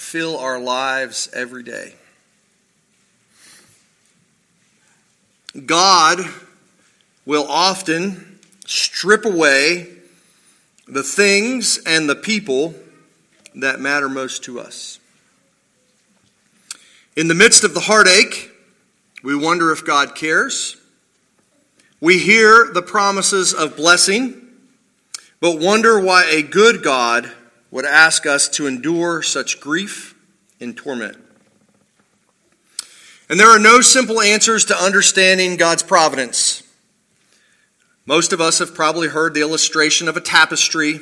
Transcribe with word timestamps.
fill 0.00 0.38
our 0.38 0.58
lives 0.58 1.28
every 1.34 1.62
day. 1.62 1.94
God 5.66 6.20
will 7.26 7.46
often 7.46 8.38
strip 8.66 9.26
away 9.26 9.88
the 10.88 11.02
things 11.02 11.78
and 11.84 12.08
the 12.08 12.16
people 12.16 12.74
that 13.54 13.78
matter 13.78 14.08
most 14.08 14.42
to 14.44 14.58
us. 14.58 14.98
In 17.14 17.28
the 17.28 17.34
midst 17.34 17.62
of 17.62 17.74
the 17.74 17.80
heartache, 17.80 18.50
we 19.22 19.36
wonder 19.36 19.70
if 19.70 19.84
God 19.84 20.14
cares. 20.14 20.76
We 22.00 22.18
hear 22.18 22.70
the 22.72 22.82
promises 22.82 23.52
of 23.52 23.76
blessing, 23.76 24.48
but 25.40 25.58
wonder 25.58 26.00
why 26.00 26.24
a 26.24 26.42
good 26.42 26.82
God 26.82 27.30
would 27.70 27.84
ask 27.84 28.26
us 28.26 28.48
to 28.48 28.66
endure 28.66 29.22
such 29.22 29.60
grief 29.60 30.14
and 30.60 30.76
torment. 30.76 31.16
And 33.28 33.38
there 33.38 33.48
are 33.48 33.60
no 33.60 33.80
simple 33.80 34.20
answers 34.20 34.64
to 34.66 34.76
understanding 34.76 35.56
God's 35.56 35.84
providence. 35.84 36.64
Most 38.04 38.32
of 38.32 38.40
us 38.40 38.58
have 38.58 38.74
probably 38.74 39.06
heard 39.06 39.34
the 39.34 39.40
illustration 39.40 40.08
of 40.08 40.16
a 40.16 40.20
tapestry 40.20 40.98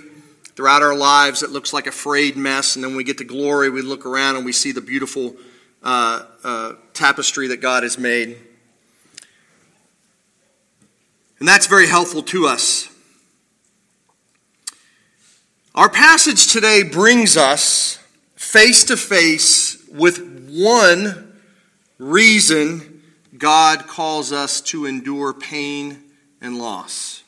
throughout 0.54 0.82
our 0.82 0.94
lives 0.94 1.40
that 1.40 1.50
looks 1.50 1.72
like 1.72 1.86
a 1.86 1.92
frayed 1.92 2.36
mess, 2.36 2.74
and 2.74 2.84
then 2.84 2.96
we 2.96 3.04
get 3.04 3.16
to 3.18 3.24
glory, 3.24 3.70
we 3.70 3.80
look 3.80 4.04
around 4.04 4.36
and 4.36 4.44
we 4.44 4.52
see 4.52 4.72
the 4.72 4.80
beautiful 4.80 5.36
uh, 5.82 6.24
uh, 6.44 6.72
tapestry 6.92 7.46
that 7.46 7.62
God 7.62 7.82
has 7.82 7.96
made. 7.96 8.36
And 11.38 11.48
that's 11.48 11.66
very 11.66 11.86
helpful 11.86 12.22
to 12.24 12.46
us. 12.46 12.88
Our 15.78 15.88
passage 15.88 16.48
today 16.52 16.82
brings 16.82 17.36
us 17.36 18.00
face 18.34 18.82
to 18.86 18.96
face 18.96 19.80
with 19.88 20.48
one 20.50 21.34
reason 21.98 23.00
God 23.38 23.86
calls 23.86 24.32
us 24.32 24.60
to 24.62 24.86
endure 24.86 25.32
pain 25.32 26.02
and 26.40 26.58
loss. 26.58 27.22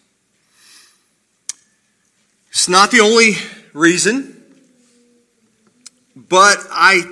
It's 2.48 2.68
not 2.68 2.90
the 2.90 2.98
only 2.98 3.34
reason, 3.72 4.42
but 6.16 6.58
I 6.72 7.02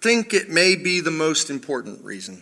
think 0.00 0.32
it 0.32 0.48
may 0.48 0.76
be 0.76 1.00
the 1.00 1.10
most 1.10 1.50
important 1.50 2.02
reason. 2.06 2.40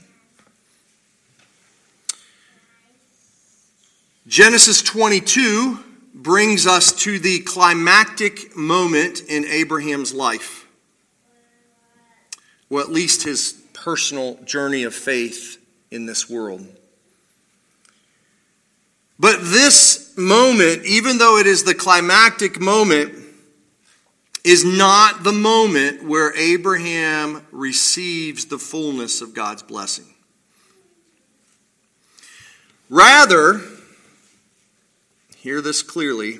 Genesis 4.28 4.80
22 4.80 5.93
brings 6.14 6.66
us 6.66 6.92
to 6.92 7.18
the 7.18 7.40
climactic 7.40 8.56
moment 8.56 9.20
in 9.28 9.44
Abraham's 9.46 10.14
life, 10.14 10.66
or 12.70 12.80
at 12.80 12.90
least 12.90 13.24
his 13.24 13.60
personal 13.72 14.36
journey 14.44 14.84
of 14.84 14.94
faith 14.94 15.58
in 15.90 16.06
this 16.06 16.30
world. 16.30 16.64
But 19.18 19.40
this 19.42 20.16
moment, 20.16 20.84
even 20.84 21.18
though 21.18 21.38
it 21.38 21.46
is 21.46 21.64
the 21.64 21.74
climactic 21.74 22.60
moment, 22.60 23.14
is 24.44 24.64
not 24.64 25.24
the 25.24 25.32
moment 25.32 26.04
where 26.04 26.36
Abraham 26.36 27.46
receives 27.50 28.46
the 28.46 28.58
fullness 28.58 29.20
of 29.20 29.34
God's 29.34 29.62
blessing. 29.62 30.04
Rather, 32.90 33.62
hear 35.44 35.60
this 35.60 35.82
clearly, 35.82 36.38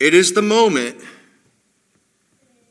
it 0.00 0.14
is 0.14 0.32
the 0.32 0.40
moment 0.40 0.96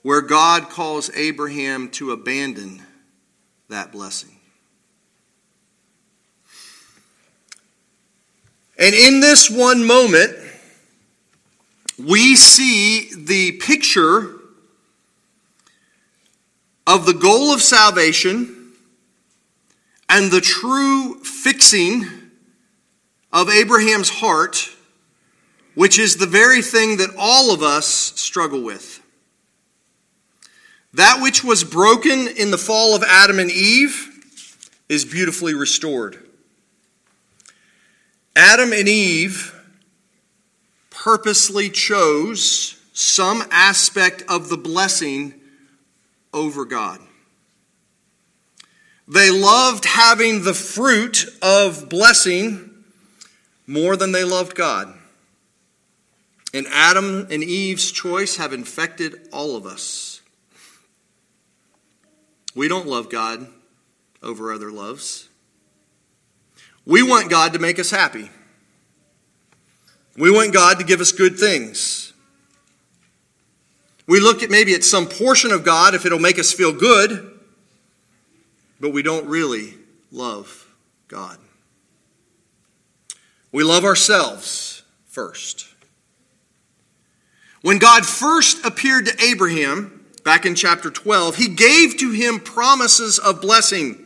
where 0.01 0.21
God 0.21 0.71
calls 0.71 1.15
Abraham 1.15 1.91
to 1.91 2.09
abandon 2.09 2.81
that 3.69 3.91
blessing. 3.91 4.35
And 8.79 8.95
in 8.95 9.19
this 9.19 9.51
one 9.51 9.85
moment, 9.85 10.35
we 12.03 12.35
see 12.35 13.11
the 13.15 13.51
picture 13.51 14.35
of 16.87 17.05
the 17.05 17.13
goal 17.13 17.53
of 17.53 17.61
salvation 17.61 18.73
and 20.09 20.31
the 20.31 20.41
true 20.41 21.23
fixing 21.23 22.07
of 23.31 23.47
Abraham's 23.51 24.09
heart, 24.09 24.71
which 25.77 25.99
is 25.99 26.15
the 26.15 26.25
very 26.25 26.63
thing 26.63 26.97
that 26.97 27.11
all 27.19 27.53
of 27.53 27.61
us 27.61 27.85
struggle 27.85 28.63
with. 28.63 28.99
That 30.95 31.21
which 31.21 31.43
was 31.43 31.63
broken 31.63 32.27
in 32.27 32.49
the 32.49 32.57
fall 32.57 32.95
of 32.95 33.03
Adam 33.03 33.37
and 33.37 33.51
Eve 33.51 34.09
is 34.89 35.05
beautifully 35.05 35.53
restored. 35.53 36.17
Adam 38.35 38.73
and 38.73 38.89
Eve 38.89 39.53
purposely 40.89 41.69
chose 41.69 42.83
some 42.91 43.43
aspect 43.51 44.23
of 44.27 44.49
the 44.49 44.57
blessing 44.57 45.35
over 46.33 46.65
God. 46.65 46.99
They 49.07 49.29
loved 49.29 49.85
having 49.85 50.43
the 50.43 50.55
fruit 50.55 51.27
of 51.43 51.87
blessing 51.87 52.67
more 53.67 53.95
than 53.95 54.11
they 54.11 54.23
loved 54.23 54.55
God. 54.55 54.96
And 56.57 56.65
Adam 56.71 57.27
and 57.29 57.43
Eve's 57.43 57.91
choice 57.91 58.37
have 58.37 58.51
infected 58.51 59.29
all 59.31 59.55
of 59.55 59.67
us. 59.67 60.21
We 62.55 62.67
don't 62.67 62.87
love 62.87 63.11
God 63.11 63.45
over 64.23 64.51
other 64.51 64.71
loves. 64.71 65.29
We 66.83 67.03
want 67.03 67.29
God 67.29 67.53
to 67.53 67.59
make 67.59 67.77
us 67.77 67.91
happy. 67.91 68.31
We 70.17 70.31
want 70.31 70.51
God 70.51 70.79
to 70.79 70.83
give 70.83 70.99
us 70.99 71.11
good 71.11 71.37
things. 71.37 72.11
We 74.07 74.19
look 74.19 74.41
at 74.41 74.49
maybe 74.49 74.73
at 74.73 74.83
some 74.83 75.05
portion 75.05 75.51
of 75.51 75.63
God 75.63 75.93
if 75.93 76.07
it'll 76.07 76.17
make 76.17 76.39
us 76.39 76.51
feel 76.51 76.73
good, 76.73 77.39
but 78.79 78.91
we 78.91 79.03
don't 79.03 79.27
really 79.27 79.75
love 80.11 80.67
God. 81.07 81.37
We 83.51 83.63
love 83.63 83.83
ourselves 83.83 84.81
first. 85.05 85.67
When 87.67 87.79
God 87.79 88.05
first 88.05 88.65
appeared 88.65 89.07
to 89.07 89.21
Abraham, 89.21 90.05
back 90.23 90.45
in 90.45 90.55
chapter 90.55 90.89
12, 90.89 91.35
he 91.35 91.49
gave 91.49 91.97
to 91.97 92.11
him 92.11 92.39
promises 92.39 93.19
of 93.19 93.41
blessing. 93.41 94.05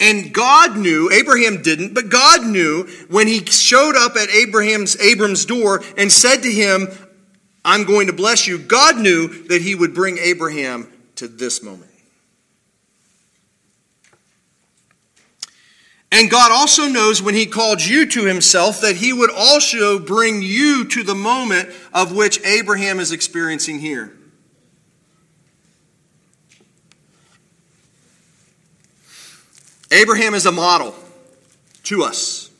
And 0.00 0.32
God 0.32 0.78
knew, 0.78 1.10
Abraham 1.12 1.60
didn't, 1.60 1.92
but 1.92 2.08
God 2.08 2.46
knew 2.46 2.88
when 3.10 3.26
he 3.26 3.44
showed 3.44 3.96
up 3.96 4.16
at 4.16 4.30
Abraham's 4.30 4.98
Abram's 4.98 5.44
door 5.44 5.82
and 5.98 6.10
said 6.10 6.38
to 6.38 6.50
him, 6.50 6.88
I'm 7.66 7.84
going 7.84 8.06
to 8.06 8.14
bless 8.14 8.46
you. 8.46 8.56
God 8.56 8.96
knew 8.96 9.28
that 9.48 9.60
he 9.60 9.74
would 9.74 9.92
bring 9.92 10.16
Abraham 10.16 10.90
to 11.16 11.28
this 11.28 11.62
moment. 11.62 11.89
And 16.12 16.28
God 16.28 16.50
also 16.50 16.88
knows 16.88 17.22
when 17.22 17.34
he 17.34 17.46
called 17.46 17.80
you 17.84 18.04
to 18.06 18.24
himself 18.24 18.80
that 18.80 18.96
he 18.96 19.12
would 19.12 19.30
also 19.30 19.98
bring 20.00 20.42
you 20.42 20.84
to 20.88 21.04
the 21.04 21.14
moment 21.14 21.68
of 21.94 22.12
which 22.12 22.44
Abraham 22.44 22.98
is 22.98 23.12
experiencing 23.12 23.78
here. 23.78 24.12
Abraham 29.92 30.34
is 30.34 30.46
a 30.46 30.52
model 30.52 30.94
to 31.84 32.02
us 32.02 32.50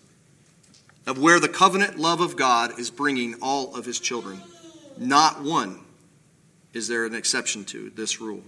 of 1.06 1.18
where 1.18 1.40
the 1.40 1.48
covenant 1.48 1.98
love 1.98 2.20
of 2.20 2.36
God 2.36 2.78
is 2.78 2.90
bringing 2.90 3.34
all 3.42 3.74
of 3.74 3.84
his 3.84 3.98
children. 3.98 4.40
Not 4.96 5.42
one 5.42 5.80
is 6.72 6.86
there 6.86 7.04
an 7.04 7.14
exception 7.14 7.64
to 7.66 7.90
this 7.90 8.20
rule. 8.20 8.42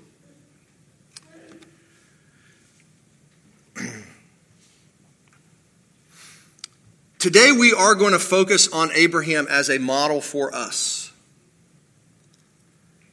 Today 7.23 7.53
we 7.53 7.73
are 7.73 7.95
going 7.95 8.15
to 8.15 8.19
focus 8.19 8.67
on 8.73 8.91
Abraham 8.97 9.47
as 9.49 9.71
a 9.71 9.79
model 9.79 10.21
for 10.21 10.53
us. 10.53 11.13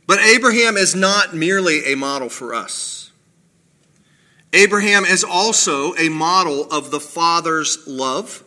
But 0.08 0.18
Abraham 0.18 0.78
is 0.78 0.96
not 0.96 1.36
merely 1.36 1.94
a 1.94 1.96
model 1.96 2.28
for 2.28 2.56
us. 2.56 3.12
Abraham 4.52 5.06
is 5.06 5.24
also 5.24 5.94
a 5.94 6.10
model 6.10 6.68
of 6.72 6.90
the 6.90 7.00
Father's 7.00 7.86
love. 7.86 8.44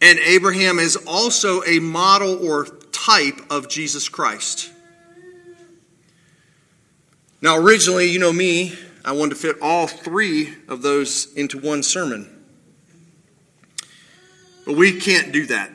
And 0.00 0.18
Abraham 0.20 0.78
is 0.78 0.96
also 1.06 1.62
a 1.64 1.78
model 1.78 2.48
or 2.48 2.64
type 2.92 3.42
of 3.50 3.68
Jesus 3.68 4.08
Christ. 4.08 4.72
Now, 7.42 7.58
originally, 7.58 8.08
you 8.08 8.20
know 8.20 8.32
me, 8.32 8.72
I 9.04 9.12
wanted 9.12 9.34
to 9.34 9.40
fit 9.42 9.56
all 9.60 9.86
three 9.86 10.54
of 10.66 10.80
those 10.80 11.30
into 11.34 11.58
one 11.58 11.82
sermon. 11.82 12.33
But 14.64 14.76
we 14.76 14.98
can't 14.98 15.32
do 15.32 15.46
that. 15.46 15.70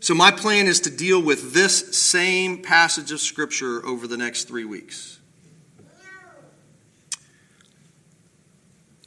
So, 0.00 0.14
my 0.14 0.30
plan 0.30 0.66
is 0.66 0.80
to 0.80 0.90
deal 0.90 1.22
with 1.22 1.52
this 1.52 1.94
same 1.96 2.62
passage 2.62 3.12
of 3.12 3.20
Scripture 3.20 3.84
over 3.84 4.06
the 4.06 4.16
next 4.16 4.44
three 4.44 4.64
weeks. 4.64 5.18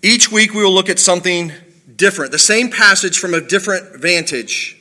Each 0.03 0.31
week, 0.31 0.53
we 0.53 0.61
will 0.63 0.73
look 0.73 0.89
at 0.89 0.99
something 0.99 1.51
different, 1.95 2.31
the 2.31 2.37
same 2.37 2.69
passage 2.69 3.17
from 3.17 3.33
a 3.33 3.41
different 3.41 3.99
vantage. 3.99 4.77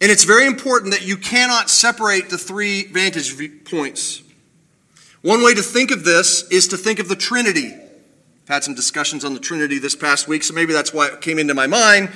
And 0.00 0.10
it's 0.10 0.24
very 0.24 0.46
important 0.46 0.92
that 0.92 1.06
you 1.06 1.16
cannot 1.16 1.68
separate 1.68 2.30
the 2.30 2.38
three 2.38 2.84
vantage 2.84 3.34
points. 3.64 4.22
One 5.22 5.42
way 5.42 5.54
to 5.54 5.62
think 5.62 5.90
of 5.90 6.04
this 6.04 6.48
is 6.50 6.68
to 6.68 6.76
think 6.76 6.98
of 7.00 7.08
the 7.08 7.16
Trinity. 7.16 7.74
I've 7.74 8.48
had 8.48 8.64
some 8.64 8.74
discussions 8.74 9.24
on 9.24 9.34
the 9.34 9.40
Trinity 9.40 9.78
this 9.78 9.96
past 9.96 10.28
week, 10.28 10.42
so 10.42 10.54
maybe 10.54 10.72
that's 10.72 10.94
why 10.94 11.08
it 11.08 11.20
came 11.20 11.38
into 11.38 11.52
my 11.52 11.66
mind. 11.66 12.10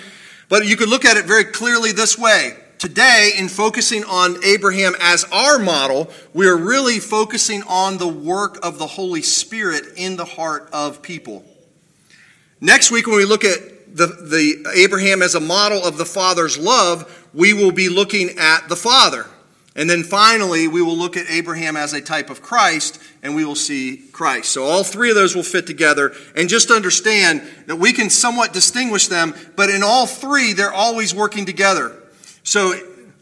But 0.48 0.66
you 0.66 0.76
could 0.76 0.88
look 0.88 1.04
at 1.04 1.16
it 1.16 1.24
very 1.24 1.44
clearly 1.44 1.92
this 1.92 2.18
way. 2.18 2.56
Today, 2.78 3.32
in 3.38 3.48
focusing 3.48 4.04
on 4.04 4.44
Abraham 4.44 4.94
as 5.00 5.24
our 5.32 5.58
model, 5.58 6.10
we 6.34 6.46
are 6.46 6.56
really 6.56 6.98
focusing 6.98 7.62
on 7.62 7.96
the 7.96 8.08
work 8.08 8.58
of 8.62 8.78
the 8.78 8.86
Holy 8.86 9.22
Spirit 9.22 9.84
in 9.96 10.16
the 10.16 10.24
heart 10.24 10.68
of 10.72 11.00
people. 11.00 11.44
Next 12.60 12.90
week, 12.90 13.06
when 13.06 13.16
we 13.16 13.24
look 13.24 13.44
at 13.44 13.96
the, 13.96 14.06
the 14.06 14.72
Abraham 14.74 15.22
as 15.22 15.34
a 15.34 15.40
model 15.40 15.82
of 15.82 15.96
the 15.96 16.04
Father's 16.04 16.58
love, 16.58 17.28
we 17.32 17.54
will 17.54 17.72
be 17.72 17.88
looking 17.88 18.38
at 18.38 18.68
the 18.68 18.76
Father. 18.76 19.26
And 19.76 19.90
then 19.90 20.04
finally, 20.04 20.68
we 20.68 20.82
will 20.82 20.96
look 20.96 21.16
at 21.16 21.28
Abraham 21.28 21.76
as 21.76 21.92
a 21.92 22.00
type 22.00 22.30
of 22.30 22.40
Christ, 22.40 23.02
and 23.24 23.34
we 23.34 23.44
will 23.44 23.56
see 23.56 24.04
Christ. 24.12 24.52
So 24.52 24.64
all 24.64 24.84
three 24.84 25.10
of 25.10 25.16
those 25.16 25.34
will 25.34 25.42
fit 25.42 25.66
together. 25.66 26.14
And 26.36 26.48
just 26.48 26.70
understand 26.70 27.42
that 27.66 27.76
we 27.76 27.92
can 27.92 28.08
somewhat 28.08 28.52
distinguish 28.52 29.08
them, 29.08 29.34
but 29.56 29.70
in 29.70 29.82
all 29.82 30.06
three, 30.06 30.52
they're 30.52 30.72
always 30.72 31.12
working 31.12 31.44
together. 31.44 31.92
So 32.44 32.74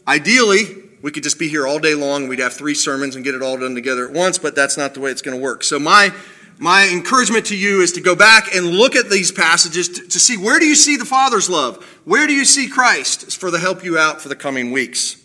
ideally, 0.07 0.83
we 1.01 1.11
could 1.11 1.23
just 1.23 1.39
be 1.39 1.49
here 1.49 1.65
all 1.65 1.79
day 1.79 1.95
long. 1.95 2.21
And 2.21 2.29
we'd 2.29 2.39
have 2.39 2.53
three 2.53 2.75
sermons 2.75 3.15
and 3.15 3.25
get 3.25 3.33
it 3.33 3.41
all 3.41 3.57
done 3.57 3.73
together 3.73 4.07
at 4.07 4.13
once, 4.13 4.37
but 4.37 4.55
that's 4.55 4.77
not 4.77 4.93
the 4.93 4.99
way 4.99 5.09
it's 5.09 5.23
going 5.23 5.35
to 5.35 5.43
work. 5.43 5.63
So 5.63 5.79
my 5.79 6.13
my 6.59 6.87
encouragement 6.93 7.47
to 7.47 7.57
you 7.57 7.81
is 7.81 7.93
to 7.93 8.01
go 8.01 8.15
back 8.15 8.55
and 8.55 8.67
look 8.67 8.95
at 8.95 9.09
these 9.09 9.31
passages 9.31 9.89
to, 9.89 10.07
to 10.07 10.19
see 10.19 10.37
where 10.37 10.59
do 10.59 10.67
you 10.67 10.75
see 10.75 10.97
the 10.97 11.05
Father's 11.05 11.49
love? 11.49 11.83
Where 12.05 12.27
do 12.27 12.33
you 12.33 12.45
see 12.45 12.69
Christ 12.69 13.35
for 13.37 13.49
the 13.49 13.57
help 13.57 13.83
you 13.83 13.97
out 13.97 14.21
for 14.21 14.29
the 14.29 14.35
coming 14.35 14.71
weeks? 14.71 15.22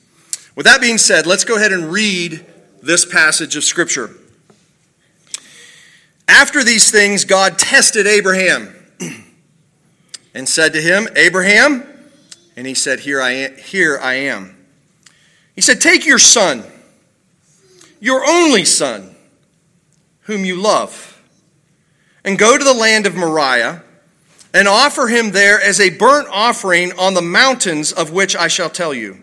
With 0.59 0.67
that 0.67 0.81
being 0.81 0.99
said, 0.99 1.25
let's 1.25 1.45
go 1.45 1.55
ahead 1.55 1.71
and 1.71 1.93
read 1.93 2.45
this 2.83 3.05
passage 3.05 3.55
of 3.55 3.63
Scripture. 3.63 4.11
After 6.27 6.65
these 6.65 6.91
things, 6.91 7.25
God 7.25 7.61
tested 7.61 8.09
Abraham 8.09 8.75
and 10.35 10.49
said 10.49 10.73
to 10.73 10.81
him, 10.83 11.07
Abraham, 11.15 11.87
and 12.57 12.67
he 12.67 12.75
said, 12.75 12.99
Here 12.99 13.23
I 13.23 13.31
am. 13.31 13.57
Here 13.57 14.01
I 14.03 14.15
am. 14.15 14.57
He 15.55 15.61
said, 15.61 15.81
Take 15.81 16.05
your 16.05 16.19
son, 16.19 16.65
your 18.01 18.27
only 18.27 18.65
son, 18.65 19.15
whom 20.23 20.45
you 20.45 20.61
love, 20.61 21.23
and 22.25 22.37
go 22.37 22.59
to 22.59 22.65
the 22.65 22.75
land 22.75 23.07
of 23.07 23.15
Moriah 23.15 23.85
and 24.53 24.67
offer 24.67 25.07
him 25.07 25.31
there 25.31 25.61
as 25.61 25.79
a 25.79 25.91
burnt 25.91 26.27
offering 26.33 26.91
on 26.99 27.15
the 27.15 27.23
mountains 27.23 27.93
of 27.93 28.11
which 28.11 28.35
I 28.35 28.49
shall 28.49 28.71
tell 28.71 28.93
you. 28.93 29.23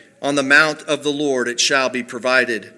on 0.21 0.35
the 0.35 0.43
mount 0.43 0.81
of 0.83 1.03
the 1.03 1.11
Lord 1.11 1.47
it 1.47 1.59
shall 1.59 1.89
be 1.89 2.03
provided. 2.03 2.73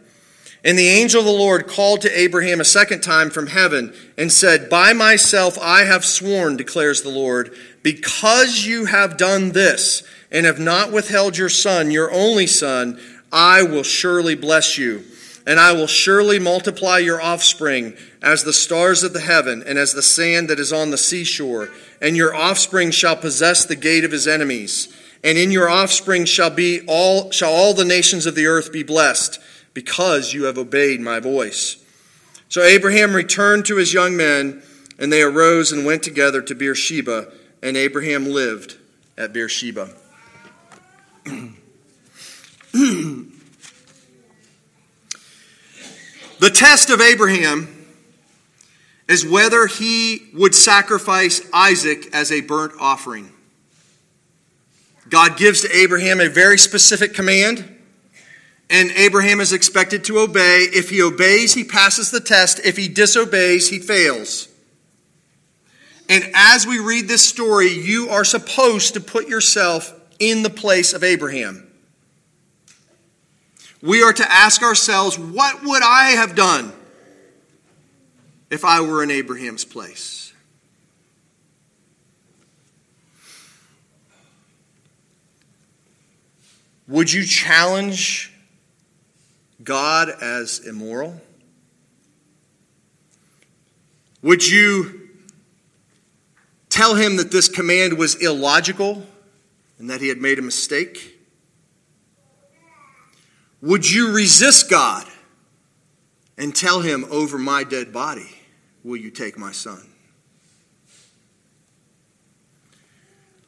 And 0.66 0.80
the 0.80 0.88
angel 0.88 1.20
of 1.20 1.26
the 1.26 1.32
Lord 1.32 1.68
called 1.68 2.02
to 2.02 2.20
Abraham 2.20 2.62
a 2.62 2.66
second 2.66 3.02
time 3.02 3.30
from 3.30 3.48
heaven 3.48 3.94
and 4.18 4.32
said, 4.32 4.70
By 4.70 4.94
myself 4.94 5.58
I 5.62 5.84
have 5.84 6.06
sworn, 6.06 6.56
declares 6.56 7.02
the 7.02 7.10
Lord, 7.10 7.54
because 7.82 8.66
you 8.66 8.86
have 8.86 9.18
done 9.18 9.52
this 9.52 10.04
and 10.32 10.46
have 10.46 10.60
not 10.60 10.92
withheld 10.94 11.38
your 11.38 11.50
son, 11.50 11.92
your 11.92 12.12
only 12.14 12.48
son, 12.48 13.00
I 13.32 13.64
will 13.64 13.84
surely 13.84 14.36
bless 14.36 14.78
you. 14.78 15.04
And 15.46 15.60
I 15.60 15.74
will 15.74 15.88
surely 15.88 16.40
multiply 16.40 17.00
your 17.00 17.22
offspring 17.22 17.98
as 18.22 18.46
the 18.46 18.54
stars 18.54 19.04
of 19.04 19.12
the 19.12 19.20
heaven 19.20 19.62
and 19.68 19.78
as 19.78 19.94
the 19.94 20.02
sand 20.02 20.50
that 20.50 20.60
is 20.60 20.72
on 20.72 20.92
the 20.92 20.98
seashore. 20.98 21.70
And 22.02 22.16
your 22.16 22.34
offspring 22.34 22.92
shall 22.92 23.18
possess 23.18 23.66
the 23.66 23.76
gate 23.76 24.06
of 24.06 24.14
his 24.14 24.26
enemies 24.26 24.88
and 25.24 25.38
in 25.38 25.52
your 25.52 25.70
offspring 25.70 26.26
shall 26.26 26.50
be 26.50 26.82
all 26.88 27.32
shall 27.32 27.52
all 27.52 27.74
the 27.74 27.86
nations 27.86 28.26
of 28.26 28.36
the 28.36 28.46
earth 28.46 28.72
be 28.72 28.84
blessed 28.84 29.40
because 29.74 30.34
you 30.34 30.44
have 30.44 30.58
obeyed 30.58 31.00
my 31.00 31.20
voice. 31.20 31.78
So 32.50 32.62
abraham 32.62 33.16
returned 33.16 33.66
to 33.66 33.78
his 33.78 33.94
young 33.94 34.18
men 34.18 34.62
and 35.00 35.12
they 35.12 35.22
arose 35.22 35.72
and 35.72 35.86
went 35.86 36.04
together 36.04 36.42
to 36.42 36.56
beersheba 36.56 37.32
and 37.62 37.78
abraham 37.78 38.26
lived 38.26 38.78
at 39.18 39.34
beersheba. 39.34 39.90
The 46.40 46.50
test 46.50 46.90
of 46.90 47.00
abraham 47.00 47.86
is 49.08 49.26
whether 49.26 49.66
he 49.66 50.30
would 50.34 50.54
sacrifice 50.54 51.42
isaac 51.54 52.14
as 52.14 52.34
a 52.34 52.42
burnt 52.42 52.74
offering 52.82 53.32
God 55.14 55.38
gives 55.38 55.62
to 55.62 55.70
Abraham 55.78 56.20
a 56.20 56.28
very 56.28 56.58
specific 56.58 57.14
command, 57.14 57.64
and 58.68 58.90
Abraham 58.94 59.42
is 59.42 59.54
expected 59.54 60.04
to 60.06 60.18
obey. 60.18 60.66
If 60.74 60.90
he 60.90 61.04
obeys, 61.04 61.54
he 61.54 61.64
passes 61.64 62.10
the 62.10 62.20
test. 62.20 62.60
If 62.66 62.78
he 62.78 62.88
disobeys, 62.88 63.70
he 63.70 63.78
fails. 63.78 64.48
And 66.10 66.24
as 66.34 66.66
we 66.66 66.80
read 66.80 67.08
this 67.08 67.24
story, 67.24 67.70
you 67.70 68.10
are 68.10 68.26
supposed 68.26 68.96
to 68.96 69.00
put 69.00 69.28
yourself 69.28 69.94
in 70.18 70.42
the 70.42 70.50
place 70.50 70.94
of 70.94 71.04
Abraham. 71.04 71.68
we 73.84 74.02
are 74.02 74.14
to 74.14 74.32
ask 74.32 74.64
ourselves, 74.64 75.20
what 75.20 75.64
would 75.64 75.84
I 75.84 76.14
have 76.16 76.34
done 76.34 76.74
if 78.50 78.66
I 78.66 78.82
were 78.82 79.04
in 79.04 79.12
Abraham's 79.12 79.64
place? 79.64 80.23
Would 86.88 87.12
you 87.12 87.26
challenge 87.26 88.34
God 89.64 90.10
as 90.10 90.60
immoral? 90.60 91.22
Would 94.22 94.46
you 94.48 95.10
tell 96.70 96.96
him 96.96 97.18
that 97.18 97.32
this 97.32 97.48
command 97.48 97.98
was 97.98 98.16
illogical 98.16 99.04
and 99.78 99.90
that 99.90 100.02
he 100.02 100.08
had 100.08 100.18
made 100.18 100.40
a 100.40 100.42
mistake? 100.42 101.20
Would 103.62 103.90
you 103.90 104.12
resist 104.12 104.70
God 104.70 105.06
and 106.38 106.54
tell 106.54 106.82
him, 106.82 107.06
Over 107.10 107.38
my 107.38 107.64
dead 107.64 107.94
body, 107.94 108.30
will 108.84 108.98
you 108.98 109.10
take 109.10 109.38
my 109.38 109.54
son? 109.54 109.90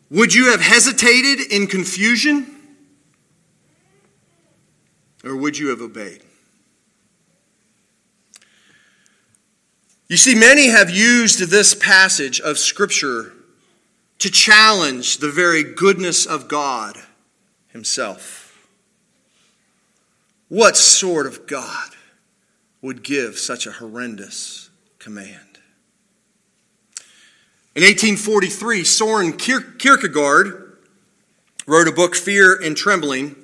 Would 0.09 0.33
you 0.33 0.51
have 0.51 0.61
hesitated 0.61 1.51
in 1.51 1.67
confusion? 1.67 2.54
Or 5.25 5.35
would 5.35 5.57
you 5.57 5.69
have 5.69 5.81
obeyed? 5.81 6.21
You 10.07 10.17
see, 10.17 10.35
many 10.35 10.67
have 10.67 10.91
used 10.91 11.49
this 11.49 11.73
passage 11.73 12.39
of 12.39 12.59
Scripture 12.59 13.33
to 14.19 14.29
challenge 14.29 15.17
the 15.17 15.31
very 15.31 15.63
goodness 15.63 16.27
of 16.27 16.47
God 16.47 16.97
Himself. 17.69 18.67
What 20.47 20.77
sort 20.77 21.25
of 21.25 21.47
God 21.47 21.89
would 22.83 23.03
give 23.03 23.39
such 23.39 23.65
a 23.65 23.71
horrendous 23.71 24.69
command? 24.99 25.59
In 27.73 27.81
1843, 27.81 28.83
Soren 28.83 29.33
Kierkegaard 29.33 30.77
wrote 31.65 31.87
a 31.87 31.91
book, 31.91 32.15
Fear 32.15 32.61
and 32.61 32.77
Trembling. 32.77 33.35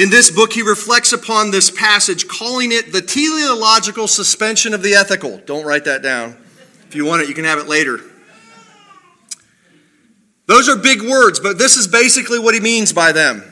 In 0.00 0.08
this 0.08 0.30
book, 0.30 0.54
he 0.54 0.62
reflects 0.62 1.12
upon 1.12 1.50
this 1.50 1.70
passage, 1.70 2.26
calling 2.26 2.72
it 2.72 2.90
the 2.90 3.02
teleological 3.02 4.08
suspension 4.08 4.72
of 4.72 4.82
the 4.82 4.94
ethical. 4.94 5.36
Don't 5.44 5.66
write 5.66 5.84
that 5.84 6.00
down. 6.00 6.38
If 6.88 6.94
you 6.94 7.04
want 7.04 7.20
it, 7.20 7.28
you 7.28 7.34
can 7.34 7.44
have 7.44 7.58
it 7.58 7.68
later. 7.68 8.00
Those 10.46 10.70
are 10.70 10.76
big 10.76 11.02
words, 11.02 11.38
but 11.38 11.58
this 11.58 11.76
is 11.76 11.86
basically 11.86 12.38
what 12.38 12.54
he 12.54 12.60
means 12.60 12.94
by 12.94 13.12
them 13.12 13.44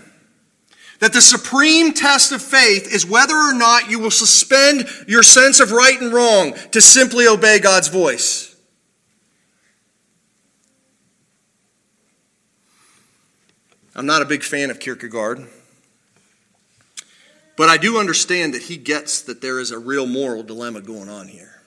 that 1.01 1.13
the 1.13 1.21
supreme 1.21 1.93
test 1.93 2.33
of 2.33 2.43
faith 2.43 2.93
is 2.93 3.05
whether 3.05 3.37
or 3.37 3.53
not 3.53 3.91
you 3.91 3.99
will 3.99 4.11
suspend 4.11 4.89
your 5.07 5.23
sense 5.23 5.61
of 5.61 5.71
right 5.71 6.01
and 6.01 6.15
wrong 6.15 6.55
to 6.73 6.81
simply 6.81 7.27
obey 7.27 7.59
God's 7.61 7.89
voice. 7.89 8.57
I'm 13.95 14.07
not 14.07 14.23
a 14.23 14.25
big 14.25 14.43
fan 14.43 14.71
of 14.71 14.81
Kierkegaard, 14.81 15.47
but 17.59 17.69
I 17.69 17.77
do 17.77 17.99
understand 17.99 18.55
that 18.55 18.63
he 18.63 18.77
gets 18.77 19.21
that 19.23 19.41
there 19.41 19.59
is 19.59 19.73
a 19.73 19.79
real 19.81 20.07
moral 20.07 20.45
dilemma 20.45 20.81
going 20.81 21.09
on 21.09 21.27
here. 21.27 21.61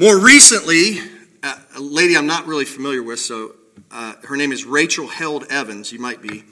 More 0.00 0.18
recently, 0.18 1.00
a 1.42 1.80
lady 1.80 2.16
I'm 2.16 2.26
not 2.26 2.46
really 2.46 2.64
familiar 2.64 3.02
with, 3.02 3.20
so 3.20 3.52
uh, 3.90 4.14
her 4.24 4.36
name 4.38 4.52
is 4.52 4.64
Rachel 4.64 5.06
Held 5.06 5.44
Evans, 5.50 5.92
you 5.92 5.98
might 5.98 6.22
be. 6.22 6.44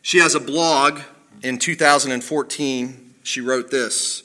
She 0.00 0.18
has 0.18 0.36
a 0.36 0.40
blog 0.40 1.00
in 1.42 1.58
2014. 1.58 3.14
She 3.24 3.40
wrote 3.40 3.70
this 3.72 4.22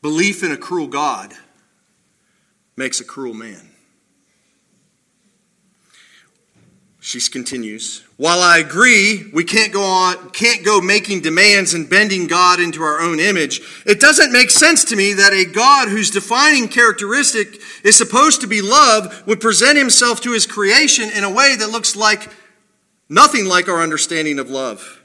Belief 0.00 0.44
in 0.44 0.52
a 0.52 0.56
cruel 0.56 0.86
God 0.86 1.34
makes 2.76 3.00
a 3.00 3.04
cruel 3.04 3.34
man. 3.34 3.73
She 7.06 7.20
continues, 7.20 8.02
while 8.16 8.40
I 8.40 8.56
agree 8.56 9.28
we 9.34 9.44
can't 9.44 9.74
go 9.74 9.82
on 9.82 10.30
can't 10.30 10.64
go 10.64 10.80
making 10.80 11.20
demands 11.20 11.74
and 11.74 11.88
bending 11.88 12.26
God 12.26 12.60
into 12.60 12.82
our 12.82 12.98
own 12.98 13.20
image, 13.20 13.60
it 13.84 14.00
doesn't 14.00 14.32
make 14.32 14.50
sense 14.50 14.84
to 14.86 14.96
me 14.96 15.12
that 15.12 15.34
a 15.34 15.44
God 15.44 15.88
whose 15.88 16.10
defining 16.10 16.66
characteristic 16.66 17.60
is 17.84 17.98
supposed 17.98 18.40
to 18.40 18.46
be 18.46 18.62
love 18.62 19.22
would 19.26 19.38
present 19.38 19.76
himself 19.76 20.22
to 20.22 20.32
his 20.32 20.46
creation 20.46 21.10
in 21.10 21.24
a 21.24 21.30
way 21.30 21.54
that 21.56 21.68
looks 21.68 21.94
like 21.94 22.30
nothing 23.10 23.44
like 23.44 23.68
our 23.68 23.82
understanding 23.82 24.38
of 24.38 24.48
love. 24.48 25.04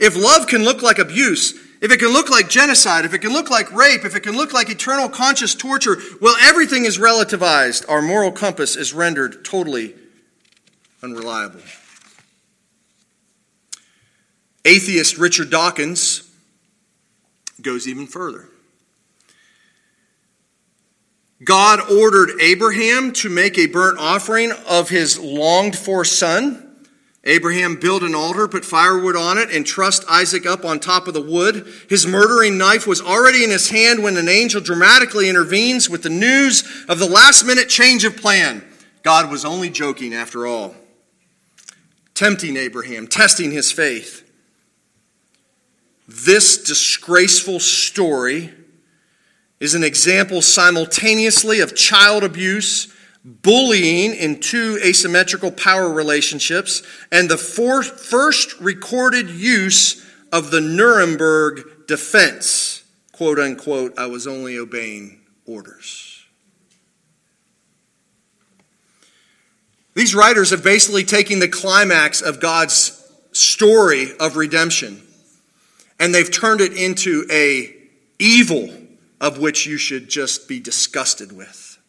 If 0.00 0.16
love 0.16 0.48
can 0.48 0.64
look 0.64 0.82
like 0.82 0.98
abuse, 0.98 1.52
if 1.80 1.92
it 1.92 2.00
can 2.00 2.12
look 2.12 2.30
like 2.30 2.48
genocide, 2.48 3.04
if 3.04 3.14
it 3.14 3.20
can 3.20 3.32
look 3.32 3.48
like 3.48 3.72
rape, 3.72 4.04
if 4.04 4.16
it 4.16 4.24
can 4.24 4.36
look 4.36 4.52
like 4.52 4.68
eternal 4.68 5.08
conscious 5.08 5.54
torture, 5.54 5.98
well, 6.20 6.36
everything 6.42 6.84
is 6.84 6.98
relativized. 6.98 7.88
Our 7.88 8.02
moral 8.02 8.32
compass 8.32 8.74
is 8.74 8.92
rendered 8.92 9.44
totally 9.44 9.94
unreliable. 11.02 11.60
Atheist 14.64 15.16
Richard 15.18 15.50
Dawkins 15.50 16.30
goes 17.62 17.88
even 17.88 18.06
further. 18.06 18.48
God 21.44 21.90
ordered 21.90 22.40
Abraham 22.40 23.12
to 23.14 23.28
make 23.28 23.58
a 23.58 23.66
burnt 23.66 23.98
offering 23.98 24.52
of 24.68 24.88
his 24.88 25.18
longed 25.18 25.78
for 25.78 26.04
son. 26.04 26.64
Abraham 27.24 27.76
built 27.76 28.02
an 28.02 28.14
altar, 28.14 28.48
put 28.48 28.64
firewood 28.64 29.14
on 29.14 29.38
it, 29.38 29.50
and 29.50 29.64
trussed 29.64 30.04
Isaac 30.08 30.46
up 30.46 30.64
on 30.64 30.80
top 30.80 31.06
of 31.06 31.14
the 31.14 31.22
wood. 31.22 31.66
His 31.88 32.06
murdering 32.06 32.58
knife 32.58 32.86
was 32.86 33.00
already 33.00 33.44
in 33.44 33.50
his 33.50 33.70
hand 33.70 34.02
when 34.02 34.16
an 34.16 34.28
angel 34.28 34.60
dramatically 34.60 35.28
intervenes 35.28 35.88
with 35.88 36.02
the 36.02 36.10
news 36.10 36.84
of 36.88 36.98
the 36.98 37.08
last 37.08 37.44
minute 37.44 37.68
change 37.68 38.04
of 38.04 38.16
plan. 38.16 38.64
God 39.02 39.30
was 39.30 39.44
only 39.44 39.70
joking 39.70 40.14
after 40.14 40.46
all 40.46 40.74
tempting 42.18 42.56
Abraham, 42.56 43.06
testing 43.06 43.52
his 43.52 43.70
faith. 43.70 44.28
This 46.08 46.64
disgraceful 46.64 47.60
story 47.60 48.52
is 49.60 49.76
an 49.76 49.84
example 49.84 50.42
simultaneously 50.42 51.60
of 51.60 51.76
child 51.76 52.24
abuse, 52.24 52.92
bullying 53.24 54.14
in 54.14 54.40
two 54.40 54.80
asymmetrical 54.84 55.52
power 55.52 55.88
relationships, 55.92 56.82
and 57.12 57.30
the 57.30 57.38
first 57.38 58.58
recorded 58.58 59.30
use 59.30 60.04
of 60.32 60.50
the 60.50 60.60
Nuremberg 60.60 61.86
defense. 61.86 62.82
Quote 63.12 63.38
unquote, 63.38 63.96
I 63.96 64.06
was 64.06 64.26
only 64.26 64.58
obeying 64.58 65.20
orders. 65.46 66.07
These 69.98 70.14
writers 70.14 70.50
have 70.50 70.62
basically 70.62 71.02
taken 71.02 71.40
the 71.40 71.48
climax 71.48 72.22
of 72.22 72.38
God's 72.38 73.04
story 73.32 74.16
of 74.20 74.36
redemption 74.36 75.02
and 75.98 76.14
they've 76.14 76.30
turned 76.30 76.60
it 76.60 76.72
into 76.72 77.26
a 77.32 77.74
evil 78.20 78.72
of 79.20 79.40
which 79.40 79.66
you 79.66 79.76
should 79.76 80.08
just 80.08 80.46
be 80.46 80.60
disgusted 80.60 81.32
with. 81.32 81.80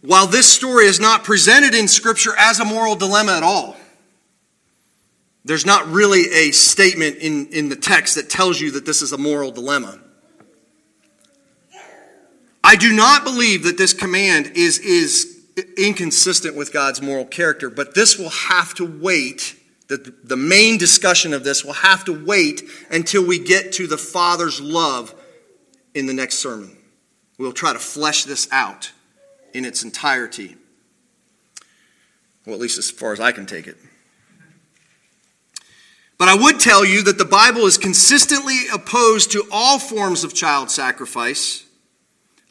While 0.00 0.26
this 0.26 0.52
story 0.52 0.86
is 0.86 0.98
not 0.98 1.22
presented 1.22 1.72
in 1.72 1.86
Scripture 1.86 2.34
as 2.36 2.58
a 2.58 2.64
moral 2.64 2.96
dilemma 2.96 3.36
at 3.36 3.44
all, 3.44 3.76
there's 5.44 5.64
not 5.64 5.86
really 5.86 6.24
a 6.32 6.50
statement 6.50 7.18
in, 7.18 7.46
in 7.50 7.68
the 7.68 7.76
text 7.76 8.16
that 8.16 8.28
tells 8.28 8.60
you 8.60 8.72
that 8.72 8.84
this 8.84 9.02
is 9.02 9.12
a 9.12 9.18
moral 9.18 9.52
dilemma. 9.52 10.00
I 12.70 12.76
do 12.76 12.92
not 12.92 13.24
believe 13.24 13.64
that 13.64 13.76
this 13.78 13.92
command 13.92 14.52
is, 14.54 14.78
is 14.78 15.44
inconsistent 15.76 16.54
with 16.54 16.72
God's 16.72 17.02
moral 17.02 17.24
character, 17.24 17.68
but 17.68 17.96
this 17.96 18.16
will 18.16 18.30
have 18.30 18.74
to 18.74 18.84
wait. 18.84 19.56
The, 19.88 20.14
the 20.22 20.36
main 20.36 20.78
discussion 20.78 21.34
of 21.34 21.42
this 21.42 21.64
will 21.64 21.72
have 21.72 22.04
to 22.04 22.24
wait 22.24 22.62
until 22.88 23.26
we 23.26 23.40
get 23.40 23.72
to 23.72 23.88
the 23.88 23.98
Father's 23.98 24.60
love 24.60 25.12
in 25.96 26.06
the 26.06 26.14
next 26.14 26.36
sermon. 26.36 26.76
We'll 27.40 27.50
try 27.50 27.72
to 27.72 27.80
flesh 27.80 28.22
this 28.22 28.46
out 28.52 28.92
in 29.52 29.64
its 29.64 29.82
entirety. 29.82 30.54
Well, 32.46 32.54
at 32.54 32.60
least 32.60 32.78
as 32.78 32.88
far 32.88 33.12
as 33.12 33.18
I 33.18 33.32
can 33.32 33.46
take 33.46 33.66
it. 33.66 33.78
But 36.18 36.28
I 36.28 36.36
would 36.36 36.60
tell 36.60 36.84
you 36.84 37.02
that 37.02 37.18
the 37.18 37.24
Bible 37.24 37.62
is 37.62 37.76
consistently 37.76 38.68
opposed 38.72 39.32
to 39.32 39.48
all 39.50 39.80
forms 39.80 40.22
of 40.22 40.34
child 40.34 40.70
sacrifice 40.70 41.66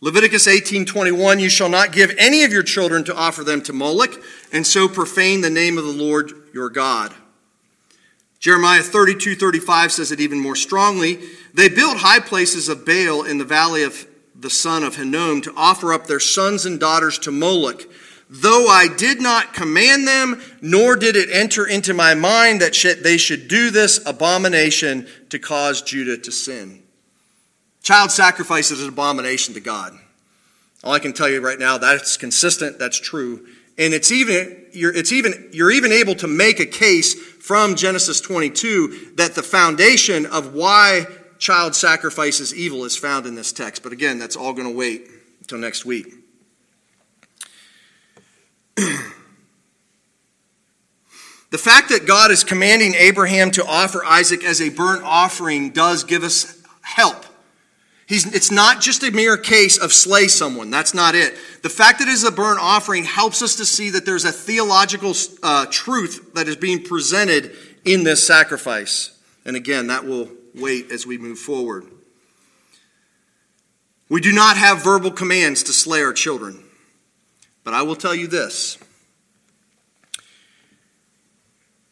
Leviticus 0.01 0.47
18:21 0.47 1.39
You 1.39 1.49
shall 1.49 1.69
not 1.69 1.91
give 1.91 2.15
any 2.17 2.43
of 2.43 2.53
your 2.53 2.63
children 2.63 3.03
to 3.05 3.15
offer 3.15 3.43
them 3.43 3.61
to 3.63 3.73
Moloch 3.73 4.21
and 4.51 4.65
so 4.65 4.87
profane 4.87 5.41
the 5.41 5.49
name 5.49 5.77
of 5.77 5.83
the 5.83 5.91
Lord 5.91 6.31
your 6.53 6.69
God. 6.69 7.13
Jeremiah 8.39 8.81
32:35 8.81 9.91
says 9.91 10.11
it 10.11 10.21
even 10.21 10.39
more 10.39 10.55
strongly. 10.55 11.19
They 11.53 11.67
built 11.67 11.97
high 11.97 12.21
places 12.21 12.69
of 12.69 12.85
Baal 12.85 13.23
in 13.23 13.37
the 13.37 13.45
valley 13.45 13.83
of 13.83 14.07
the 14.39 14.49
son 14.49 14.83
of 14.83 14.95
Hinnom, 14.95 15.41
to 15.41 15.53
offer 15.57 15.91
up 15.91 16.07
their 16.07 16.21
sons 16.21 16.65
and 16.65 16.79
daughters 16.79 17.19
to 17.19 17.31
Moloch. 17.31 17.85
Though 18.29 18.67
I 18.67 18.87
did 18.87 19.19
not 19.19 19.53
command 19.53 20.07
them, 20.07 20.41
nor 20.61 20.95
did 20.95 21.17
it 21.17 21.29
enter 21.29 21.65
into 21.65 21.93
my 21.93 22.13
mind 22.13 22.61
that 22.61 22.99
they 23.03 23.17
should 23.17 23.49
do 23.49 23.69
this 23.69 23.99
abomination 24.05 25.07
to 25.29 25.39
cause 25.39 25.81
Judah 25.81 26.17
to 26.19 26.31
sin. 26.31 26.83
Child 27.83 28.11
sacrifice 28.11 28.71
is 28.71 28.81
an 28.81 28.89
abomination 28.89 29.53
to 29.53 29.59
God. 29.59 29.97
All 30.83 30.93
I 30.93 30.99
can 30.99 31.13
tell 31.13 31.29
you 31.29 31.41
right 31.41 31.59
now, 31.59 31.77
that's 31.77 32.17
consistent, 32.17 32.79
that's 32.79 32.99
true. 32.99 33.47
And 33.77 33.93
it's 33.93 34.11
even, 34.11 34.65
you're, 34.73 34.93
it's 34.93 35.11
even, 35.11 35.49
you're 35.51 35.71
even 35.71 35.91
able 35.91 36.15
to 36.15 36.27
make 36.27 36.59
a 36.59 36.65
case 36.65 37.13
from 37.13 37.75
Genesis 37.75 38.21
22 38.21 39.13
that 39.15 39.35
the 39.35 39.43
foundation 39.43 40.25
of 40.25 40.53
why 40.53 41.05
child 41.37 41.75
sacrifice 41.75 42.39
is 42.39 42.53
evil 42.53 42.83
is 42.83 42.97
found 42.97 43.25
in 43.25 43.35
this 43.35 43.53
text. 43.53 43.81
But 43.81 43.93
again, 43.93 44.19
that's 44.19 44.35
all 44.35 44.53
going 44.53 44.67
to 44.67 44.75
wait 44.75 45.09
until 45.39 45.57
next 45.57 45.85
week. 45.85 46.13
the 48.75 49.01
fact 51.57 51.89
that 51.89 52.05
God 52.05 52.31
is 52.31 52.43
commanding 52.43 52.93
Abraham 52.95 53.51
to 53.51 53.65
offer 53.65 54.03
Isaac 54.05 54.43
as 54.43 54.61
a 54.61 54.69
burnt 54.69 55.03
offering 55.03 55.71
does 55.71 56.03
give 56.03 56.23
us 56.23 56.61
help. 56.81 57.25
He's, 58.09 58.25
it's 58.33 58.49
not 58.49 58.81
just 58.81 59.03
a 59.03 59.11
mere 59.11 59.37
case 59.37 59.77
of 59.77 59.93
slay 59.93 60.29
someone. 60.29 60.71
That's 60.71 60.95
not 60.95 61.13
it. 61.13 61.35
The 61.61 61.69
fact 61.69 61.99
that 61.99 62.07
it 62.07 62.11
is 62.11 62.23
a 62.23 62.31
burnt 62.31 62.59
offering 62.59 63.03
helps 63.03 63.43
us 63.43 63.57
to 63.57 63.65
see 63.65 63.91
that 63.91 64.03
there's 64.03 64.25
a 64.25 64.31
theological 64.31 65.13
uh, 65.43 65.67
truth 65.69 66.33
that 66.33 66.47
is 66.47 66.55
being 66.55 66.83
presented 66.83 67.55
in 67.85 68.03
this 68.03 68.25
sacrifice. 68.25 69.15
And 69.45 69.55
again, 69.55 69.87
that 69.87 70.05
will 70.05 70.27
wait 70.55 70.89
as 70.89 71.05
we 71.05 71.19
move 71.19 71.37
forward. 71.37 71.85
We 74.09 74.21
do 74.21 74.31
not 74.31 74.57
have 74.57 74.83
verbal 74.83 75.11
commands 75.11 75.61
to 75.63 75.71
slay 75.71 76.01
our 76.01 76.11
children. 76.11 76.63
But 77.63 77.75
I 77.75 77.83
will 77.83 77.95
tell 77.95 78.15
you 78.15 78.25
this 78.25 78.79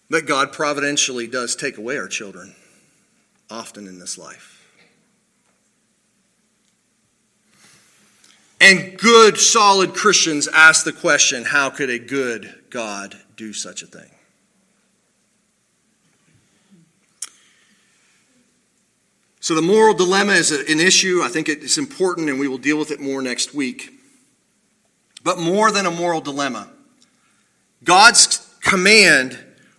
that 0.09 0.25
God 0.25 0.51
providentially 0.51 1.27
does 1.27 1.55
take 1.55 1.77
away 1.77 1.99
our 1.99 2.07
children 2.07 2.55
often 3.51 3.85
in 3.85 3.99
this 3.99 4.17
life. 4.17 4.56
And 8.59 8.97
good, 8.97 9.37
solid 9.37 9.93
Christians 9.93 10.47
ask 10.47 10.83
the 10.83 10.93
question 10.93 11.43
how 11.45 11.69
could 11.69 11.89
a 11.89 11.99
good 11.99 12.63
God 12.69 13.15
do 13.35 13.53
such 13.53 13.83
a 13.83 13.85
thing? 13.85 14.09
So, 19.39 19.55
the 19.55 19.61
moral 19.61 19.93
dilemma 19.93 20.33
is 20.33 20.51
an 20.51 20.79
issue. 20.79 21.21
I 21.23 21.29
think 21.29 21.47
it's 21.47 21.77
important, 21.77 22.29
and 22.29 22.39
we 22.39 22.47
will 22.47 22.57
deal 22.57 22.77
with 22.77 22.91
it 22.91 22.99
more 22.99 23.21
next 23.21 23.53
week. 23.53 23.93
But 25.23 25.39
more 25.39 25.71
than 25.71 25.85
a 25.85 25.91
moral 25.91 26.19
dilemma, 26.19 26.69
God's 27.83 28.39
command 28.61 29.37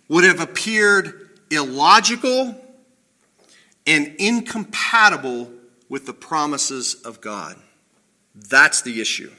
would 0.08 0.24
have 0.24 0.40
appeared 0.40 1.28
illogical 1.50 2.56
and 3.86 4.14
incompatible 4.18 5.50
with 5.88 6.06
the 6.06 6.12
promises 6.12 6.94
of 7.04 7.20
God. 7.20 7.56
That's 8.48 8.82
the 8.82 9.00
issue. 9.00 9.30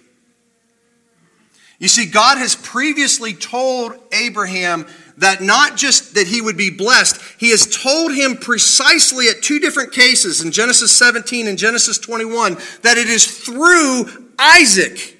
You 1.79 1.87
see, 1.87 2.05
God 2.05 2.37
has 2.37 2.55
previously 2.55 3.33
told 3.33 3.93
Abraham 4.11 4.85
that 5.17 5.41
not 5.41 5.77
just 5.77 6.15
that 6.15 6.27
he 6.27 6.41
would 6.41 6.57
be 6.57 6.69
blessed, 6.69 7.21
he 7.39 7.51
has 7.51 7.65
told 7.81 8.13
him 8.13 8.35
precisely 8.35 9.27
at 9.29 9.41
two 9.41 9.59
different 9.59 9.93
cases 9.93 10.41
in 10.41 10.51
Genesis 10.51 10.95
17 10.95 11.47
and 11.47 11.57
Genesis 11.57 11.97
21 11.97 12.55
that 12.83 12.97
it 12.97 13.07
is 13.07 13.25
through 13.25 14.31
Isaac 14.37 15.17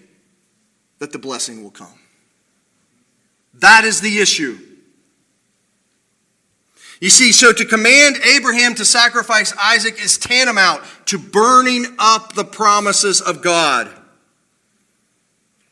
that 1.00 1.14
the 1.14 1.20
blessing 1.20 1.64
will 1.64 1.72
come. 1.72 1.88
That 3.56 3.86
is 3.86 4.02
the 4.02 4.20
issue. 4.20 4.58
You 7.00 7.10
see, 7.10 7.32
so 7.32 7.54
to 7.54 7.66
command 7.66 8.18
Abraham 8.26 8.76
to 8.76 8.84
sacrifice 8.84 9.54
Isaac 9.58 10.02
is 10.02 10.18
tantamount 10.18 10.84
to 11.06 11.18
burning 11.18 11.86
up 11.98 12.34
the 12.34 12.44
promises 12.44 13.22
of 13.22 13.42
God. 13.42 13.90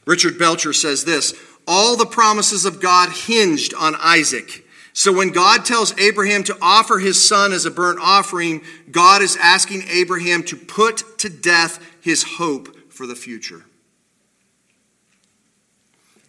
Richard 0.06 0.40
Belcher 0.40 0.72
says 0.72 1.04
this 1.04 1.34
All 1.68 1.98
the 1.98 2.06
promises 2.06 2.66
of 2.66 2.80
God 2.80 3.10
hinged 3.12 3.74
on 3.74 3.96
Isaac. 3.96 4.63
So 4.94 5.13
when 5.13 5.30
God 5.30 5.63
tells 5.63 5.96
Abraham 6.00 6.44
to 6.46 6.58
offer 6.60 6.98
his 6.98 7.24
son 7.24 7.52
as 7.52 7.66
a 7.66 7.72
burnt 7.72 8.00
offering, 8.02 8.63
God 8.90 9.22
is 9.22 9.38
asking 9.40 9.84
Abraham 9.90 10.42
to 10.46 10.56
put 10.56 11.20
to 11.20 11.30
death 11.30 11.86
his 12.02 12.24
hope 12.24 12.92
for 12.92 13.06
the 13.06 13.16
future. 13.16 13.66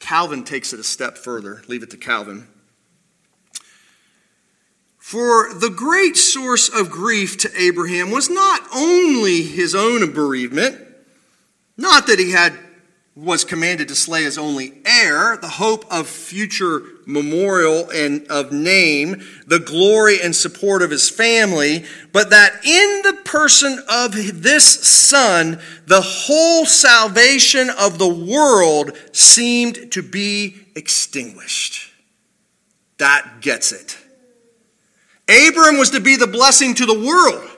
Calvin 0.00 0.44
takes 0.44 0.74
it 0.74 0.80
a 0.80 0.84
step 0.84 1.16
further. 1.16 1.62
Leave 1.66 1.82
it 1.82 1.90
to 1.90 1.96
Calvin. 1.96 2.46
For 5.08 5.54
the 5.54 5.70
great 5.70 6.18
source 6.18 6.68
of 6.68 6.90
grief 6.90 7.38
to 7.38 7.50
Abraham 7.58 8.10
was 8.10 8.28
not 8.28 8.60
only 8.74 9.40
his 9.40 9.74
own 9.74 10.12
bereavement, 10.12 10.78
not 11.78 12.06
that 12.08 12.18
he 12.18 12.32
had 12.32 12.52
was 13.16 13.42
commanded 13.42 13.88
to 13.88 13.94
slay 13.94 14.24
his 14.24 14.36
only 14.36 14.82
heir, 14.84 15.38
the 15.38 15.48
hope 15.48 15.90
of 15.90 16.06
future 16.06 16.82
memorial 17.06 17.88
and 17.88 18.26
of 18.26 18.52
name, 18.52 19.22
the 19.46 19.58
glory 19.58 20.20
and 20.20 20.36
support 20.36 20.82
of 20.82 20.90
his 20.90 21.08
family, 21.08 21.86
but 22.12 22.28
that 22.28 22.62
in 22.66 23.00
the 23.02 23.18
person 23.24 23.82
of 23.88 24.12
this 24.42 24.66
son, 24.86 25.58
the 25.86 26.02
whole 26.02 26.66
salvation 26.66 27.70
of 27.70 27.98
the 27.98 28.06
world 28.06 28.92
seemed 29.12 29.90
to 29.90 30.02
be 30.02 30.66
extinguished. 30.76 31.94
That 32.98 33.40
gets 33.40 33.72
it. 33.72 33.97
Abram 35.28 35.76
was 35.76 35.90
to 35.90 36.00
be 36.00 36.16
the 36.16 36.26
blessing 36.26 36.74
to 36.74 36.86
the 36.86 36.98
world. 36.98 37.48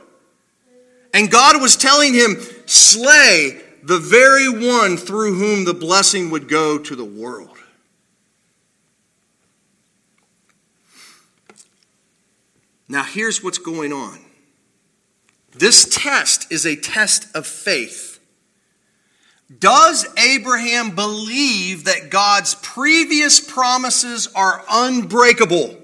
And 1.15 1.31
God 1.31 1.61
was 1.61 1.77
telling 1.77 2.15
him, 2.15 2.37
slay 2.67 3.61
the 3.83 3.99
very 3.99 4.49
one 4.49 4.97
through 4.97 5.35
whom 5.35 5.65
the 5.65 5.75
blessing 5.75 6.31
would 6.31 6.49
go 6.49 6.79
to 6.79 6.97
the 6.97 7.05
world. 7.05 7.57
Now, 12.89 13.05
here's 13.05 13.43
what's 13.43 13.59
going 13.59 13.93
on 13.93 14.19
this 15.53 15.85
test 15.91 16.51
is 16.53 16.67
a 16.67 16.77
test 16.77 17.35
of 17.35 17.47
faith. 17.47 18.19
Does 19.59 20.07
Abraham 20.17 20.95
believe 20.95 21.85
that 21.85 22.11
God's 22.11 22.55
previous 22.57 23.41
promises 23.41 24.29
are 24.35 24.65
unbreakable? 24.71 25.80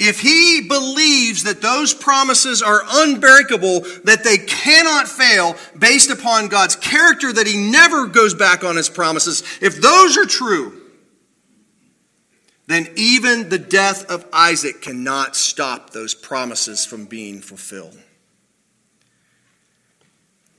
If 0.00 0.20
he 0.20 0.62
believes 0.66 1.44
that 1.44 1.60
those 1.60 1.92
promises 1.92 2.62
are 2.62 2.82
unbreakable, 2.88 3.80
that 4.04 4.24
they 4.24 4.38
cannot 4.38 5.06
fail 5.06 5.56
based 5.78 6.10
upon 6.10 6.48
God's 6.48 6.74
character, 6.74 7.30
that 7.32 7.46
he 7.46 7.70
never 7.70 8.06
goes 8.06 8.32
back 8.32 8.64
on 8.64 8.76
his 8.76 8.88
promises, 8.88 9.42
if 9.60 9.80
those 9.80 10.16
are 10.16 10.24
true, 10.24 10.80
then 12.66 12.88
even 12.96 13.50
the 13.50 13.58
death 13.58 14.10
of 14.10 14.24
Isaac 14.32 14.80
cannot 14.80 15.36
stop 15.36 15.90
those 15.90 16.14
promises 16.14 16.86
from 16.86 17.04
being 17.04 17.42
fulfilled. 17.42 17.98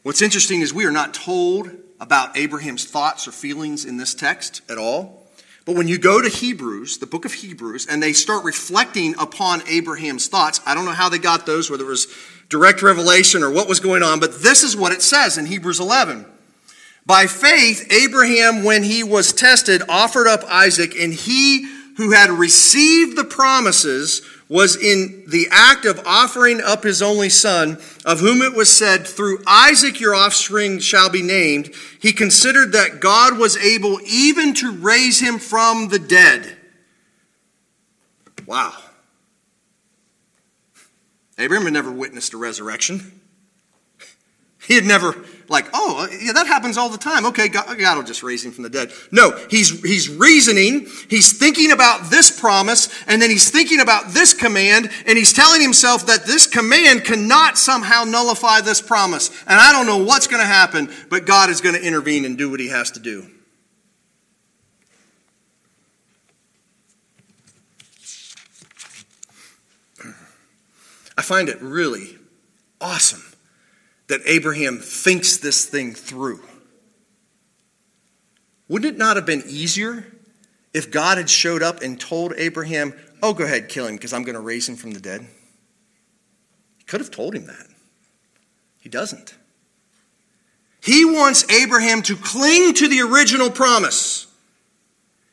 What's 0.03 0.21
interesting 0.21 0.61
is 0.61 0.73
we 0.73 0.85
are 0.85 0.91
not 0.91 1.13
told 1.13 1.71
about 1.99 2.37
Abraham's 2.37 2.85
thoughts 2.85 3.27
or 3.27 3.31
feelings 3.31 3.85
in 3.85 3.97
this 3.97 4.13
text 4.13 4.61
at 4.69 4.77
all. 4.77 5.20
But 5.65 5.75
when 5.75 5.87
you 5.87 5.99
go 5.99 6.21
to 6.21 6.29
Hebrews, 6.29 6.97
the 6.97 7.05
book 7.05 7.23
of 7.25 7.33
Hebrews, 7.33 7.85
and 7.85 8.01
they 8.01 8.13
start 8.13 8.43
reflecting 8.43 9.13
upon 9.19 9.61
Abraham's 9.67 10.27
thoughts, 10.27 10.59
I 10.65 10.73
don't 10.73 10.85
know 10.85 10.91
how 10.91 11.09
they 11.09 11.19
got 11.19 11.45
those, 11.45 11.69
whether 11.69 11.83
it 11.83 11.87
was 11.87 12.07
direct 12.49 12.81
revelation 12.81 13.43
or 13.43 13.51
what 13.51 13.67
was 13.67 13.79
going 13.79 14.03
on, 14.03 14.19
but 14.19 14.41
this 14.41 14.63
is 14.63 14.75
what 14.75 14.91
it 14.91 15.01
says 15.01 15.37
in 15.37 15.45
Hebrews 15.45 15.79
11. 15.79 16.25
By 17.05 17.27
faith, 17.27 17.91
Abraham, 17.91 18.63
when 18.63 18.83
he 18.83 19.03
was 19.03 19.33
tested, 19.33 19.81
offered 19.87 20.27
up 20.27 20.43
Isaac, 20.45 20.95
and 20.95 21.13
he 21.13 21.67
who 21.97 22.11
had 22.11 22.29
received 22.29 23.17
the 23.17 23.23
promises 23.23 24.21
was 24.51 24.75
in 24.75 25.23
the 25.27 25.47
act 25.49 25.85
of 25.85 26.05
offering 26.05 26.59
up 26.59 26.83
his 26.83 27.01
only 27.01 27.29
son, 27.29 27.79
of 28.03 28.19
whom 28.19 28.41
it 28.41 28.53
was 28.53 28.69
said, 28.69 29.07
Through 29.07 29.41
Isaac 29.47 30.01
your 30.01 30.13
offspring 30.13 30.79
shall 30.79 31.09
be 31.09 31.21
named. 31.21 31.73
He 32.01 32.11
considered 32.11 32.73
that 32.73 32.99
God 32.99 33.37
was 33.37 33.55
able 33.55 34.01
even 34.01 34.53
to 34.55 34.73
raise 34.73 35.21
him 35.21 35.39
from 35.39 35.87
the 35.87 35.99
dead. 35.99 36.57
Wow. 38.45 38.73
Abraham 41.37 41.63
had 41.63 41.73
never 41.73 41.91
witnessed 41.91 42.33
a 42.33 42.37
resurrection. 42.37 43.21
He 44.67 44.75
had 44.75 44.83
never, 44.83 45.15
like, 45.51 45.67
oh, 45.73 46.03
uh, 46.03 46.07
yeah, 46.19 46.31
that 46.33 46.47
happens 46.47 46.77
all 46.77 46.89
the 46.89 46.97
time. 46.97 47.25
Okay, 47.27 47.49
God, 47.49 47.77
God 47.77 47.97
will 47.97 48.03
just 48.03 48.23
raise 48.23 48.43
him 48.43 48.51
from 48.51 48.63
the 48.63 48.69
dead. 48.69 48.91
No, 49.11 49.37
he's, 49.49 49.81
he's 49.83 50.09
reasoning, 50.09 50.87
he's 51.09 51.37
thinking 51.37 51.71
about 51.71 52.09
this 52.09 52.31
promise, 52.31 52.89
and 53.07 53.21
then 53.21 53.29
he's 53.29 53.51
thinking 53.51 53.81
about 53.81 54.13
this 54.13 54.33
command, 54.33 54.89
and 55.05 55.17
he's 55.17 55.33
telling 55.33 55.61
himself 55.61 56.07
that 56.07 56.25
this 56.25 56.47
command 56.47 57.03
cannot 57.03 57.57
somehow 57.57 58.03
nullify 58.05 58.61
this 58.61 58.81
promise. 58.81 59.29
And 59.45 59.59
I 59.59 59.71
don't 59.71 59.85
know 59.85 60.03
what's 60.03 60.27
going 60.27 60.41
to 60.41 60.47
happen, 60.47 60.89
but 61.09 61.25
God 61.25 61.49
is 61.49 61.61
going 61.61 61.75
to 61.75 61.85
intervene 61.85 62.25
and 62.25 62.37
do 62.37 62.49
what 62.49 62.59
he 62.59 62.69
has 62.69 62.91
to 62.91 62.99
do. 62.99 63.27
I 71.17 71.21
find 71.21 71.49
it 71.49 71.61
really 71.61 72.17
awesome 72.79 73.30
that 74.11 74.21
Abraham 74.25 74.77
thinks 74.77 75.37
this 75.37 75.63
thing 75.65 75.93
through. 75.93 76.41
Wouldn't 78.67 78.95
it 78.95 78.97
not 78.97 79.15
have 79.15 79.25
been 79.25 79.41
easier 79.47 80.05
if 80.73 80.91
God 80.91 81.17
had 81.17 81.29
showed 81.29 81.63
up 81.63 81.81
and 81.81 81.97
told 81.97 82.33
Abraham, 82.35 82.93
Oh, 83.23 83.33
go 83.33 83.45
ahead, 83.45 83.69
kill 83.69 83.87
him 83.87 83.95
because 83.95 84.11
I'm 84.11 84.23
going 84.23 84.35
to 84.35 84.41
raise 84.41 84.67
him 84.67 84.75
from 84.75 84.91
the 84.91 84.99
dead? 84.99 85.25
He 86.77 86.83
could 86.83 86.99
have 86.99 87.09
told 87.09 87.33
him 87.33 87.45
that. 87.45 87.67
He 88.81 88.89
doesn't. 88.89 89.33
He 90.81 91.05
wants 91.05 91.49
Abraham 91.49 92.01
to 92.01 92.17
cling 92.17 92.73
to 92.73 92.89
the 92.89 92.99
original 93.01 93.49
promise. 93.49 94.27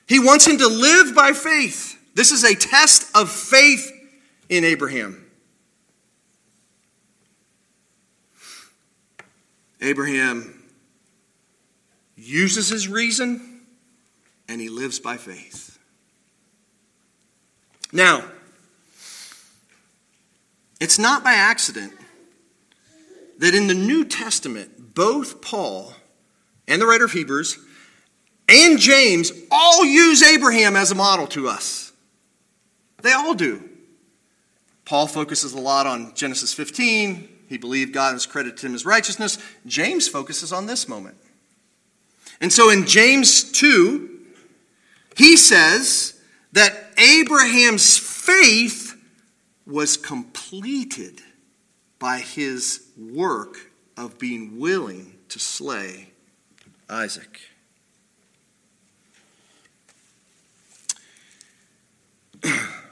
He 0.07 0.21
wants 0.21 0.47
him 0.47 0.59
to 0.59 0.69
live 0.69 1.17
by 1.17 1.33
faith. 1.33 1.99
This 2.15 2.31
is 2.31 2.45
a 2.45 2.55
test 2.55 3.11
of 3.17 3.29
faith 3.29 3.91
in 4.49 4.63
Abraham. 4.63 5.28
Abraham 9.81 10.63
uses 12.17 12.69
his 12.69 12.89
reason 12.89 13.61
and 14.49 14.61
he 14.61 14.69
lives 14.69 14.99
by 14.99 15.17
faith. 15.17 15.79
Now, 17.93 18.25
it's 20.81 20.99
not 20.99 21.25
by 21.25 21.35
accident 21.35 21.93
that 23.39 23.55
in 23.55 23.67
the 23.67 23.75
New 23.75 24.05
Testament, 24.05 24.95
both 24.95 25.41
Paul 25.41 25.93
and 26.67 26.83
the 26.83 26.87
writer 26.87 27.05
of 27.05 27.13
Hebrews 27.13 27.59
and 28.49 28.79
James 28.79 29.33
all 29.51 29.85
use 29.85 30.23
Abraham 30.23 30.77
as 30.77 30.91
a 30.91 30.95
model 30.95 31.27
to 31.29 31.49
us. 31.49 31.93
They 33.03 33.13
all 33.13 33.35
do. 33.35 33.69
Paul 34.85 35.07
focuses 35.07 35.53
a 35.53 35.61
lot 35.61 35.87
on 35.87 36.15
Genesis 36.15 36.55
15, 36.55 37.29
he 37.49 37.57
believed 37.57 37.93
God 37.93 38.13
has 38.13 38.27
credited 38.27 38.61
him 38.61 38.75
as 38.75 38.85
righteousness. 38.85 39.39
James 39.67 40.07
focuses 40.07 40.53
on 40.53 40.67
this 40.67 40.87
moment. 40.87 41.17
And 42.41 42.53
so 42.53 42.71
in 42.71 42.87
James 42.87 43.51
2, 43.53 44.09
he 45.17 45.37
says 45.37 46.21
that 46.53 46.93
Abraham's 46.99 47.99
faith 47.99 48.95
was 49.67 49.97
completed 49.97 51.21
by 51.99 52.19
his 52.19 52.87
work 52.97 53.57
of 53.97 54.19
being 54.19 54.61
willing 54.61 55.15
to 55.31 55.39
slay 55.39 56.11
Isaac. 56.89 57.41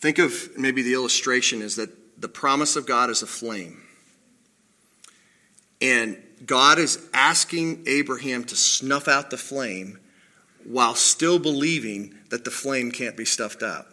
Think 0.00 0.18
of 0.18 0.50
maybe 0.56 0.82
the 0.82 0.94
illustration 0.94 1.60
is 1.60 1.76
that 1.76 1.90
the 2.20 2.28
promise 2.28 2.76
of 2.76 2.86
God 2.86 3.10
is 3.10 3.22
a 3.22 3.26
flame. 3.26 3.82
And 5.82 6.16
God 6.46 6.78
is 6.78 7.06
asking 7.12 7.84
Abraham 7.86 8.44
to 8.44 8.56
snuff 8.56 9.08
out 9.08 9.30
the 9.30 9.36
flame 9.36 9.98
while 10.64 10.94
still 10.94 11.38
believing 11.38 12.14
that 12.30 12.44
the 12.44 12.50
flame 12.50 12.90
can't 12.90 13.16
be 13.16 13.24
stuffed 13.24 13.62
out. 13.62 13.86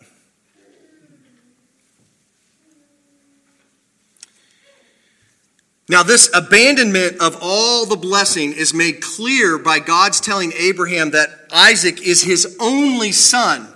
Now, 5.89 6.03
this 6.03 6.29
abandonment 6.33 7.21
of 7.21 7.37
all 7.41 7.85
the 7.85 7.95
blessing 7.95 8.51
is 8.51 8.73
made 8.73 9.01
clear 9.01 9.57
by 9.57 9.79
God's 9.79 10.19
telling 10.19 10.51
Abraham 10.53 11.11
that 11.11 11.29
Isaac 11.53 12.01
is 12.01 12.23
his 12.23 12.57
only 12.59 13.13
son 13.13 13.73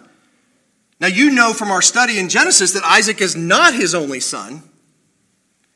now, 1.02 1.08
you 1.08 1.32
know 1.32 1.52
from 1.52 1.72
our 1.72 1.82
study 1.82 2.20
in 2.20 2.30
Genesis 2.30 2.74
that 2.74 2.84
Isaac 2.84 3.22
is 3.22 3.36
not 3.36 3.74
his 3.74 3.96
only 3.96 4.20
son. 4.20 4.62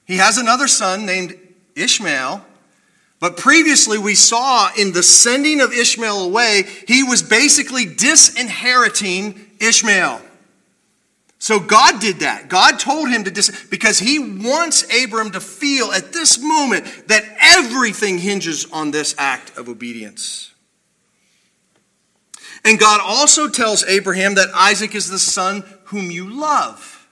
He 0.06 0.18
has 0.18 0.38
another 0.38 0.68
son 0.68 1.08
named 1.08 1.36
Ishmael. 1.76 2.46
But 3.20 3.36
previously, 3.36 3.98
we 3.98 4.14
saw 4.14 4.70
in 4.78 4.92
the 4.92 5.02
sending 5.02 5.62
of 5.62 5.74
Ishmael 5.74 6.26
away, 6.26 6.66
he 6.88 7.02
was 7.02 7.24
basically 7.24 7.86
disinheriting 7.86 9.50
Ishmael. 9.60 10.22
So 11.40 11.60
God 11.60 12.00
did 12.00 12.20
that. 12.20 12.48
God 12.48 12.80
told 12.80 13.10
him 13.10 13.24
to 13.24 13.32
dis 13.32 13.66
because 13.70 13.98
he 13.98 14.20
wants 14.20 14.86
Abram 15.04 15.32
to 15.32 15.40
feel 15.40 15.92
at 15.92 16.14
this 16.14 16.38
moment 16.38 16.86
that 17.08 17.24
everything 17.40 18.20
hinges 18.20 18.72
on 18.72 18.92
this 18.92 19.16
act 19.18 19.58
of 19.58 19.70
obedience. 19.70 20.55
And 22.65 22.80
God 22.80 22.99
also 23.04 23.47
tells 23.47 23.84
Abraham 23.84 24.36
that 24.36 24.49
Isaac 24.56 24.95
is 24.95 25.08
the 25.10 25.19
son 25.19 25.63
whom 25.86 26.10
you 26.10 26.28
love. 26.28 27.08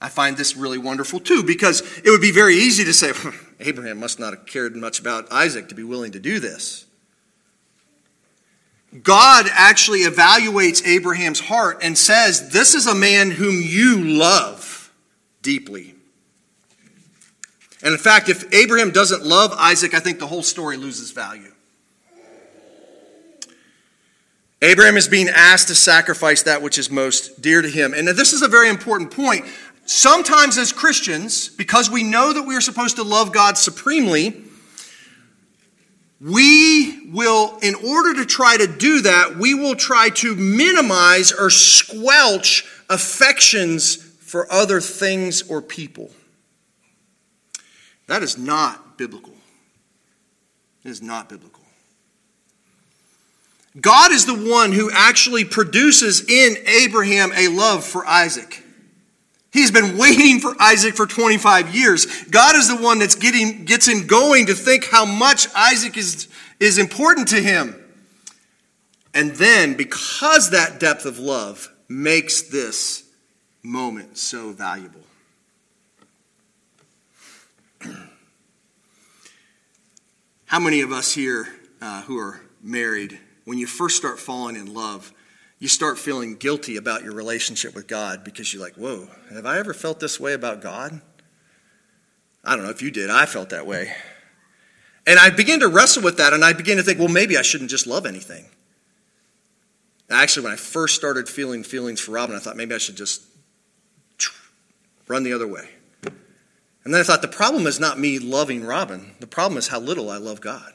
I 0.00 0.08
find 0.08 0.36
this 0.36 0.56
really 0.56 0.78
wonderful 0.78 1.18
too, 1.18 1.42
because 1.42 1.80
it 2.04 2.10
would 2.10 2.20
be 2.20 2.30
very 2.30 2.54
easy 2.54 2.84
to 2.84 2.92
say, 2.92 3.12
Abraham 3.60 3.98
must 3.98 4.20
not 4.20 4.32
have 4.32 4.46
cared 4.46 4.76
much 4.76 5.00
about 5.00 5.32
Isaac 5.32 5.68
to 5.70 5.74
be 5.74 5.82
willing 5.82 6.12
to 6.12 6.20
do 6.20 6.38
this. 6.38 6.86
God 9.02 9.46
actually 9.50 10.02
evaluates 10.02 10.86
Abraham's 10.86 11.40
heart 11.40 11.78
and 11.82 11.98
says, 11.98 12.50
This 12.50 12.76
is 12.76 12.86
a 12.86 12.94
man 12.94 13.32
whom 13.32 13.60
you 13.60 14.04
love 14.04 14.92
deeply. 15.42 15.96
And 17.82 17.92
in 17.92 17.98
fact, 17.98 18.28
if 18.28 18.54
Abraham 18.54 18.92
doesn't 18.92 19.24
love 19.24 19.52
Isaac, 19.58 19.94
I 19.94 20.00
think 20.00 20.20
the 20.20 20.26
whole 20.28 20.44
story 20.44 20.76
loses 20.76 21.10
value. 21.10 21.53
Abraham 24.62 24.96
is 24.96 25.08
being 25.08 25.28
asked 25.28 25.68
to 25.68 25.74
sacrifice 25.74 26.42
that 26.44 26.62
which 26.62 26.78
is 26.78 26.90
most 26.90 27.42
dear 27.42 27.60
to 27.60 27.68
him. 27.68 27.92
And 27.92 28.08
this 28.08 28.32
is 28.32 28.42
a 28.42 28.48
very 28.48 28.68
important 28.68 29.10
point. 29.10 29.44
Sometimes, 29.86 30.56
as 30.56 30.72
Christians, 30.72 31.50
because 31.50 31.90
we 31.90 32.02
know 32.02 32.32
that 32.32 32.44
we 32.44 32.56
are 32.56 32.62
supposed 32.62 32.96
to 32.96 33.02
love 33.02 33.32
God 33.32 33.58
supremely, 33.58 34.44
we 36.20 37.10
will, 37.10 37.58
in 37.58 37.74
order 37.74 38.14
to 38.14 38.24
try 38.24 38.56
to 38.56 38.66
do 38.66 39.02
that, 39.02 39.36
we 39.36 39.52
will 39.52 39.74
try 39.74 40.08
to 40.08 40.34
minimize 40.34 41.32
or 41.32 41.50
squelch 41.50 42.64
affections 42.88 43.96
for 43.96 44.50
other 44.50 44.80
things 44.80 45.42
or 45.50 45.60
people. 45.60 46.10
That 48.06 48.22
is 48.22 48.38
not 48.38 48.96
biblical. 48.96 49.34
It 50.82 50.90
is 50.90 51.02
not 51.02 51.28
biblical. 51.28 51.53
God 53.80 54.12
is 54.12 54.26
the 54.26 54.50
one 54.50 54.72
who 54.72 54.90
actually 54.92 55.44
produces 55.44 56.28
in 56.28 56.56
Abraham 56.66 57.32
a 57.34 57.48
love 57.48 57.84
for 57.84 58.06
Isaac. 58.06 58.62
He's 59.52 59.70
been 59.70 59.96
waiting 59.96 60.40
for 60.40 60.54
Isaac 60.60 60.94
for 60.94 61.06
25 61.06 61.74
years. 61.74 62.24
God 62.24 62.56
is 62.56 62.68
the 62.68 62.76
one 62.76 62.98
that's 62.98 63.14
getting 63.14 63.64
gets 63.64 63.86
him 63.86 64.06
going 64.06 64.46
to 64.46 64.54
think 64.54 64.86
how 64.86 65.04
much 65.04 65.46
Isaac 65.54 65.96
is, 65.96 66.28
is 66.60 66.78
important 66.78 67.28
to 67.28 67.40
him. 67.40 67.80
And 69.12 69.32
then, 69.36 69.74
because 69.76 70.50
that 70.50 70.80
depth 70.80 71.06
of 71.06 71.20
love 71.20 71.72
makes 71.88 72.42
this 72.42 73.04
moment 73.62 74.18
so 74.18 74.50
valuable. 74.50 75.00
How 80.46 80.58
many 80.58 80.80
of 80.80 80.90
us 80.90 81.12
here 81.12 81.48
uh, 81.80 82.02
who 82.02 82.18
are 82.18 82.40
married 82.60 83.20
when 83.44 83.58
you 83.58 83.66
first 83.66 83.96
start 83.96 84.18
falling 84.18 84.56
in 84.56 84.72
love, 84.72 85.12
you 85.58 85.68
start 85.68 85.98
feeling 85.98 86.36
guilty 86.36 86.76
about 86.76 87.04
your 87.04 87.14
relationship 87.14 87.74
with 87.74 87.86
God 87.86 88.24
because 88.24 88.52
you're 88.52 88.62
like, 88.62 88.74
whoa, 88.74 89.08
have 89.32 89.46
I 89.46 89.58
ever 89.58 89.72
felt 89.72 90.00
this 90.00 90.18
way 90.18 90.32
about 90.32 90.60
God? 90.60 91.00
I 92.42 92.54
don't 92.54 92.64
know 92.64 92.70
if 92.70 92.82
you 92.82 92.90
did. 92.90 93.10
I 93.10 93.26
felt 93.26 93.50
that 93.50 93.66
way. 93.66 93.92
And 95.06 95.18
I 95.18 95.30
began 95.30 95.60
to 95.60 95.68
wrestle 95.68 96.02
with 96.02 96.16
that, 96.16 96.32
and 96.32 96.44
I 96.44 96.52
began 96.54 96.76
to 96.78 96.82
think, 96.82 96.98
well, 96.98 97.08
maybe 97.08 97.36
I 97.36 97.42
shouldn't 97.42 97.70
just 97.70 97.86
love 97.86 98.06
anything. 98.06 98.46
Actually, 100.10 100.44
when 100.44 100.52
I 100.52 100.56
first 100.56 100.94
started 100.94 101.28
feeling 101.28 101.62
feelings 101.62 102.00
for 102.00 102.12
Robin, 102.12 102.36
I 102.36 102.38
thought 102.38 102.56
maybe 102.56 102.74
I 102.74 102.78
should 102.78 102.96
just 102.96 103.22
run 105.08 105.22
the 105.22 105.32
other 105.32 105.46
way. 105.46 105.68
And 106.84 106.92
then 106.92 107.00
I 107.00 107.04
thought 107.04 107.22
the 107.22 107.28
problem 107.28 107.66
is 107.66 107.80
not 107.80 107.98
me 107.98 108.18
loving 108.18 108.64
Robin, 108.64 109.14
the 109.20 109.26
problem 109.26 109.58
is 109.58 109.68
how 109.68 109.80
little 109.80 110.10
I 110.10 110.18
love 110.18 110.40
God. 110.40 110.72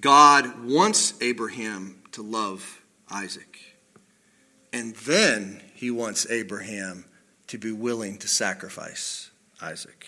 God 0.00 0.64
wants 0.64 1.14
Abraham 1.20 2.02
to 2.12 2.22
love 2.22 2.82
Isaac. 3.10 3.58
And 4.72 4.94
then 4.96 5.62
he 5.74 5.90
wants 5.90 6.28
Abraham 6.30 7.04
to 7.48 7.58
be 7.58 7.72
willing 7.72 8.18
to 8.18 8.28
sacrifice 8.28 9.30
Isaac. 9.60 10.06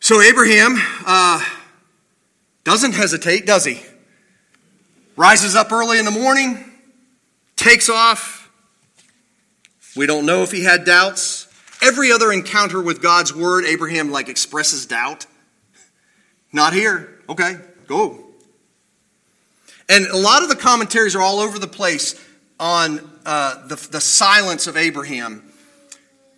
So 0.00 0.20
Abraham 0.20 0.76
uh, 1.04 1.44
doesn't 2.64 2.92
hesitate, 2.92 3.44
does 3.44 3.64
he? 3.64 3.82
Rises 5.16 5.56
up 5.56 5.72
early 5.72 5.98
in 5.98 6.04
the 6.04 6.10
morning, 6.10 6.64
takes 7.56 7.88
off. 7.88 8.50
We 9.96 10.06
don't 10.06 10.26
know 10.26 10.42
if 10.42 10.52
he 10.52 10.62
had 10.62 10.84
doubts. 10.84 11.48
Every 11.82 12.12
other 12.12 12.32
encounter 12.32 12.80
with 12.80 13.02
God's 13.02 13.34
word, 13.34 13.64
Abraham 13.64 14.10
like 14.10 14.28
expresses 14.28 14.86
doubt. 14.86 15.26
Not 16.56 16.72
here. 16.72 17.20
Okay, 17.28 17.58
go. 17.86 18.18
And 19.90 20.06
a 20.06 20.16
lot 20.16 20.42
of 20.42 20.48
the 20.48 20.56
commentaries 20.56 21.14
are 21.14 21.20
all 21.20 21.38
over 21.38 21.58
the 21.58 21.66
place 21.66 22.18
on 22.58 22.98
uh, 23.26 23.66
the, 23.66 23.76
the 23.90 24.00
silence 24.00 24.66
of 24.66 24.74
Abraham. 24.74 25.52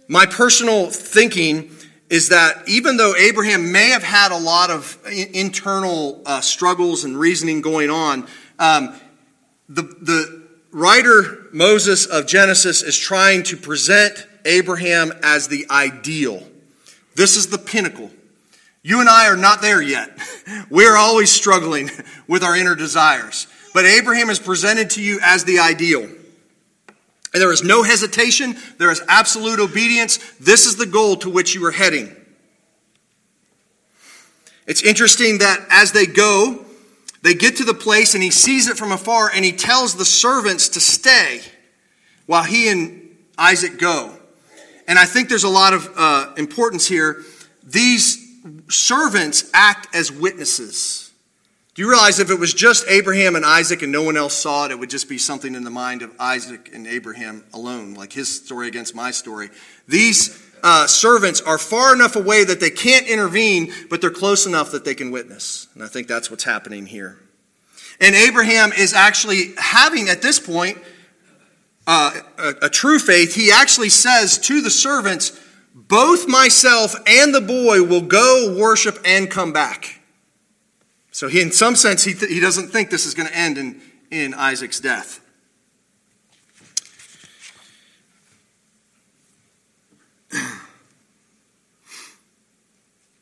My 0.08 0.26
personal 0.26 0.90
thinking 0.90 1.70
is 2.10 2.30
that 2.30 2.64
even 2.66 2.96
though 2.96 3.14
Abraham 3.14 3.70
may 3.70 3.90
have 3.90 4.02
had 4.02 4.32
a 4.32 4.36
lot 4.36 4.70
of 4.70 4.98
internal 5.06 6.20
uh, 6.26 6.40
struggles 6.40 7.04
and 7.04 7.16
reasoning 7.16 7.60
going 7.60 7.88
on, 7.88 8.26
um, 8.58 8.98
the, 9.68 9.82
the 9.82 10.48
writer 10.72 11.46
Moses 11.52 12.06
of 12.06 12.26
Genesis 12.26 12.82
is 12.82 12.98
trying 12.98 13.44
to 13.44 13.56
present 13.56 14.26
Abraham 14.44 15.12
as 15.22 15.46
the 15.46 15.64
ideal. 15.70 16.42
This 17.14 17.36
is 17.36 17.50
the 17.50 17.58
pinnacle. 17.58 18.10
You 18.88 19.00
and 19.00 19.08
I 19.10 19.28
are 19.28 19.36
not 19.36 19.60
there 19.60 19.82
yet. 19.82 20.18
We're 20.70 20.96
always 20.96 21.30
struggling 21.30 21.90
with 22.26 22.42
our 22.42 22.56
inner 22.56 22.74
desires. 22.74 23.46
But 23.74 23.84
Abraham 23.84 24.30
is 24.30 24.38
presented 24.38 24.88
to 24.90 25.02
you 25.02 25.20
as 25.22 25.44
the 25.44 25.58
ideal. 25.58 26.04
And 26.04 27.42
there 27.42 27.52
is 27.52 27.62
no 27.62 27.82
hesitation, 27.82 28.56
there 28.78 28.90
is 28.90 29.02
absolute 29.06 29.60
obedience. 29.60 30.16
This 30.40 30.64
is 30.64 30.76
the 30.76 30.86
goal 30.86 31.16
to 31.16 31.28
which 31.28 31.54
you 31.54 31.66
are 31.66 31.70
heading. 31.70 32.16
It's 34.66 34.82
interesting 34.82 35.36
that 35.38 35.66
as 35.68 35.92
they 35.92 36.06
go, 36.06 36.64
they 37.20 37.34
get 37.34 37.56
to 37.56 37.64
the 37.64 37.74
place 37.74 38.14
and 38.14 38.22
he 38.22 38.30
sees 38.30 38.68
it 38.68 38.78
from 38.78 38.90
afar 38.90 39.30
and 39.34 39.44
he 39.44 39.52
tells 39.52 39.96
the 39.96 40.06
servants 40.06 40.70
to 40.70 40.80
stay 40.80 41.42
while 42.24 42.44
he 42.44 42.70
and 42.70 43.18
Isaac 43.36 43.78
go. 43.78 44.14
And 44.86 44.98
I 44.98 45.04
think 45.04 45.28
there's 45.28 45.44
a 45.44 45.48
lot 45.50 45.74
of 45.74 45.90
uh, 45.94 46.32
importance 46.38 46.88
here. 46.88 47.22
These 47.62 48.27
servants 48.68 49.50
act 49.54 49.94
as 49.94 50.12
witnesses. 50.12 51.10
Do 51.74 51.82
you 51.82 51.88
realize 51.88 52.18
if 52.18 52.30
it 52.30 52.38
was 52.40 52.52
just 52.52 52.84
Abraham 52.88 53.36
and 53.36 53.44
Isaac 53.44 53.82
and 53.82 53.92
no 53.92 54.02
one 54.02 54.16
else 54.16 54.34
saw 54.34 54.64
it, 54.64 54.72
it 54.72 54.78
would 54.80 54.90
just 54.90 55.08
be 55.08 55.16
something 55.16 55.54
in 55.54 55.62
the 55.62 55.70
mind 55.70 56.02
of 56.02 56.12
Isaac 56.18 56.70
and 56.74 56.86
Abraham 56.88 57.44
alone, 57.54 57.94
like 57.94 58.12
his 58.12 58.44
story 58.44 58.66
against 58.66 58.96
my 58.96 59.12
story? 59.12 59.50
These 59.86 60.42
uh, 60.64 60.88
servants 60.88 61.40
are 61.40 61.56
far 61.56 61.94
enough 61.94 62.16
away 62.16 62.42
that 62.42 62.58
they 62.58 62.70
can't 62.70 63.06
intervene, 63.06 63.72
but 63.90 64.00
they're 64.00 64.10
close 64.10 64.44
enough 64.44 64.72
that 64.72 64.84
they 64.84 64.96
can 64.96 65.12
witness. 65.12 65.68
And 65.74 65.84
I 65.84 65.86
think 65.86 66.08
that's 66.08 66.32
what's 66.32 66.42
happening 66.42 66.86
here. 66.86 67.20
And 68.00 68.14
Abraham 68.14 68.72
is 68.72 68.92
actually 68.92 69.54
having, 69.56 70.08
at 70.08 70.20
this 70.20 70.40
point, 70.40 70.78
uh, 71.86 72.12
a, 72.38 72.54
a 72.62 72.68
true 72.68 72.98
faith. 72.98 73.34
He 73.34 73.52
actually 73.52 73.88
says 73.88 74.36
to 74.38 74.60
the 74.60 74.70
servants, 74.70 75.38
both 75.86 76.26
myself 76.26 76.96
and 77.06 77.32
the 77.32 77.40
boy 77.40 77.84
will 77.84 78.00
go 78.00 78.56
worship 78.58 78.98
and 79.04 79.30
come 79.30 79.52
back. 79.52 80.00
So 81.12 81.28
he, 81.28 81.40
in 81.40 81.52
some 81.52 81.76
sense, 81.76 82.02
he, 82.02 82.14
th- 82.14 82.30
he 82.30 82.40
doesn't 82.40 82.68
think 82.68 82.90
this 82.90 83.06
is 83.06 83.14
going 83.14 83.28
to 83.28 83.36
end 83.36 83.58
in, 83.58 83.80
in 84.10 84.34
Isaac's 84.34 84.80
death. 84.80 85.20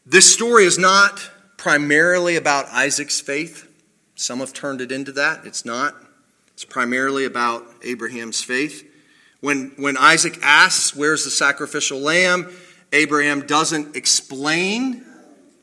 This 0.09 0.33
story 0.33 0.67
is 0.67 0.79
not 0.79 1.33
primarily 1.57 2.37
about 2.37 2.67
Isaac's 2.67 3.21
faith. 3.21 3.69
Some 4.15 4.39
have 4.39 4.53
turned 4.53 4.81
it 4.81 4.93
into 4.93 5.11
that. 5.11 5.45
It's 5.45 5.65
not. 5.65 5.97
It's 6.53 6.65
primarily 6.65 7.25
about 7.25 7.67
Abraham's 7.83 8.41
faith. 8.41 8.89
When, 9.41 9.73
when 9.77 9.97
Isaac 9.97 10.39
asks, 10.43 10.95
Where's 10.95 11.25
the 11.25 11.31
sacrificial 11.31 12.01
lamb? 12.01 12.51
Abraham 12.93 13.47
doesn't 13.47 13.97
explain 13.97 15.05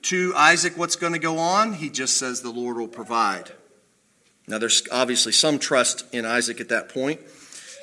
to 0.04 0.34
Isaac 0.36 0.78
what's 0.78 0.96
going 0.96 1.14
to 1.14 1.20
go 1.20 1.38
on. 1.38 1.74
He 1.74 1.90
just 1.90 2.18
says, 2.18 2.42
The 2.42 2.52
Lord 2.52 2.78
will 2.78 2.88
provide. 2.88 3.52
Now, 4.48 4.58
there's 4.58 4.84
obviously 4.92 5.32
some 5.32 5.58
trust 5.58 6.06
in 6.14 6.26
Isaac 6.26 6.60
at 6.60 6.70
that 6.70 6.90
point, 6.90 7.22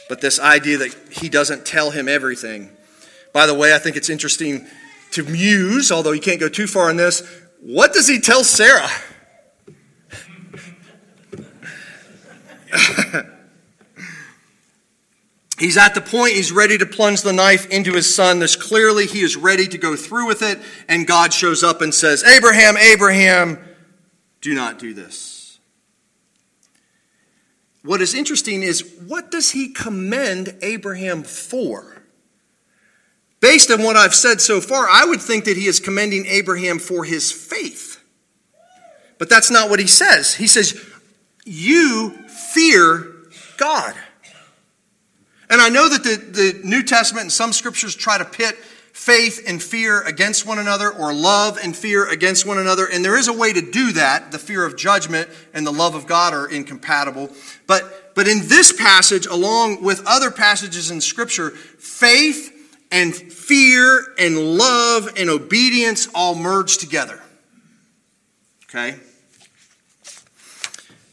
but 0.08 0.20
this 0.20 0.38
idea 0.38 0.76
that 0.78 0.94
he 1.10 1.28
doesn't 1.28 1.64
tell 1.64 1.90
him 1.90 2.06
everything. 2.06 2.70
By 3.32 3.46
the 3.46 3.54
way, 3.54 3.74
I 3.74 3.78
think 3.78 3.96
it's 3.96 4.10
interesting 4.10 4.66
to 5.12 5.24
muse, 5.24 5.90
although 5.90 6.12
you 6.12 6.20
can't 6.20 6.38
go 6.38 6.48
too 6.48 6.66
far 6.66 6.90
on 6.90 6.96
this. 6.96 7.26
What 7.60 7.92
does 7.92 8.06
he 8.08 8.20
tell 8.20 8.44
Sarah? 8.44 8.88
He's 15.60 15.76
at 15.76 15.94
the 15.94 16.00
point 16.00 16.32
he's 16.32 16.52
ready 16.52 16.78
to 16.78 16.86
plunge 16.86 17.20
the 17.20 17.34
knife 17.34 17.66
into 17.66 17.92
his 17.92 18.12
son. 18.12 18.38
There's 18.38 18.56
clearly 18.56 19.04
he 19.06 19.20
is 19.20 19.36
ready 19.36 19.68
to 19.68 19.76
go 19.76 19.94
through 19.94 20.26
with 20.26 20.40
it, 20.40 20.58
and 20.88 21.06
God 21.06 21.34
shows 21.34 21.62
up 21.62 21.82
and 21.82 21.94
says, 21.94 22.24
Abraham, 22.24 22.78
Abraham, 22.78 23.58
do 24.40 24.54
not 24.54 24.78
do 24.78 24.94
this. 24.94 25.58
What 27.82 28.00
is 28.00 28.14
interesting 28.14 28.62
is 28.62 28.90
what 29.06 29.30
does 29.30 29.50
he 29.50 29.68
commend 29.68 30.56
Abraham 30.62 31.22
for? 31.22 32.04
Based 33.40 33.70
on 33.70 33.82
what 33.82 33.96
I've 33.96 34.14
said 34.14 34.40
so 34.40 34.62
far, 34.62 34.86
I 34.88 35.04
would 35.04 35.20
think 35.20 35.44
that 35.44 35.58
he 35.58 35.66
is 35.66 35.78
commending 35.78 36.24
Abraham 36.24 36.78
for 36.78 37.04
his 37.04 37.30
faith. 37.30 38.02
But 39.18 39.28
that's 39.28 39.50
not 39.50 39.68
what 39.68 39.78
he 39.78 39.86
says. 39.86 40.34
He 40.34 40.46
says, 40.46 40.82
You 41.44 42.12
fear 42.28 43.12
God. 43.58 43.94
And 45.50 45.60
I 45.60 45.68
know 45.68 45.88
that 45.88 46.04
the, 46.04 46.16
the 46.16 46.60
New 46.64 46.82
Testament 46.84 47.24
and 47.24 47.32
some 47.32 47.52
scriptures 47.52 47.96
try 47.96 48.16
to 48.16 48.24
pit 48.24 48.56
faith 48.92 49.44
and 49.46 49.62
fear 49.62 50.02
against 50.02 50.46
one 50.46 50.58
another 50.58 50.90
or 50.90 51.12
love 51.12 51.58
and 51.62 51.76
fear 51.76 52.08
against 52.08 52.46
one 52.46 52.58
another. 52.58 52.86
And 52.86 53.04
there 53.04 53.18
is 53.18 53.28
a 53.28 53.32
way 53.32 53.52
to 53.52 53.60
do 53.60 53.92
that. 53.92 54.30
The 54.30 54.38
fear 54.38 54.64
of 54.64 54.76
judgment 54.76 55.28
and 55.52 55.66
the 55.66 55.72
love 55.72 55.94
of 55.94 56.06
God 56.06 56.34
are 56.34 56.48
incompatible. 56.48 57.30
But, 57.66 58.14
but 58.14 58.28
in 58.28 58.46
this 58.46 58.72
passage, 58.72 59.26
along 59.26 59.82
with 59.82 60.02
other 60.06 60.30
passages 60.30 60.90
in 60.90 61.00
scripture, 61.00 61.50
faith 61.50 62.56
and 62.92 63.14
fear 63.14 64.14
and 64.18 64.56
love 64.56 65.08
and 65.16 65.30
obedience 65.30 66.08
all 66.14 66.34
merge 66.34 66.78
together. 66.78 67.20
Okay? 68.64 68.96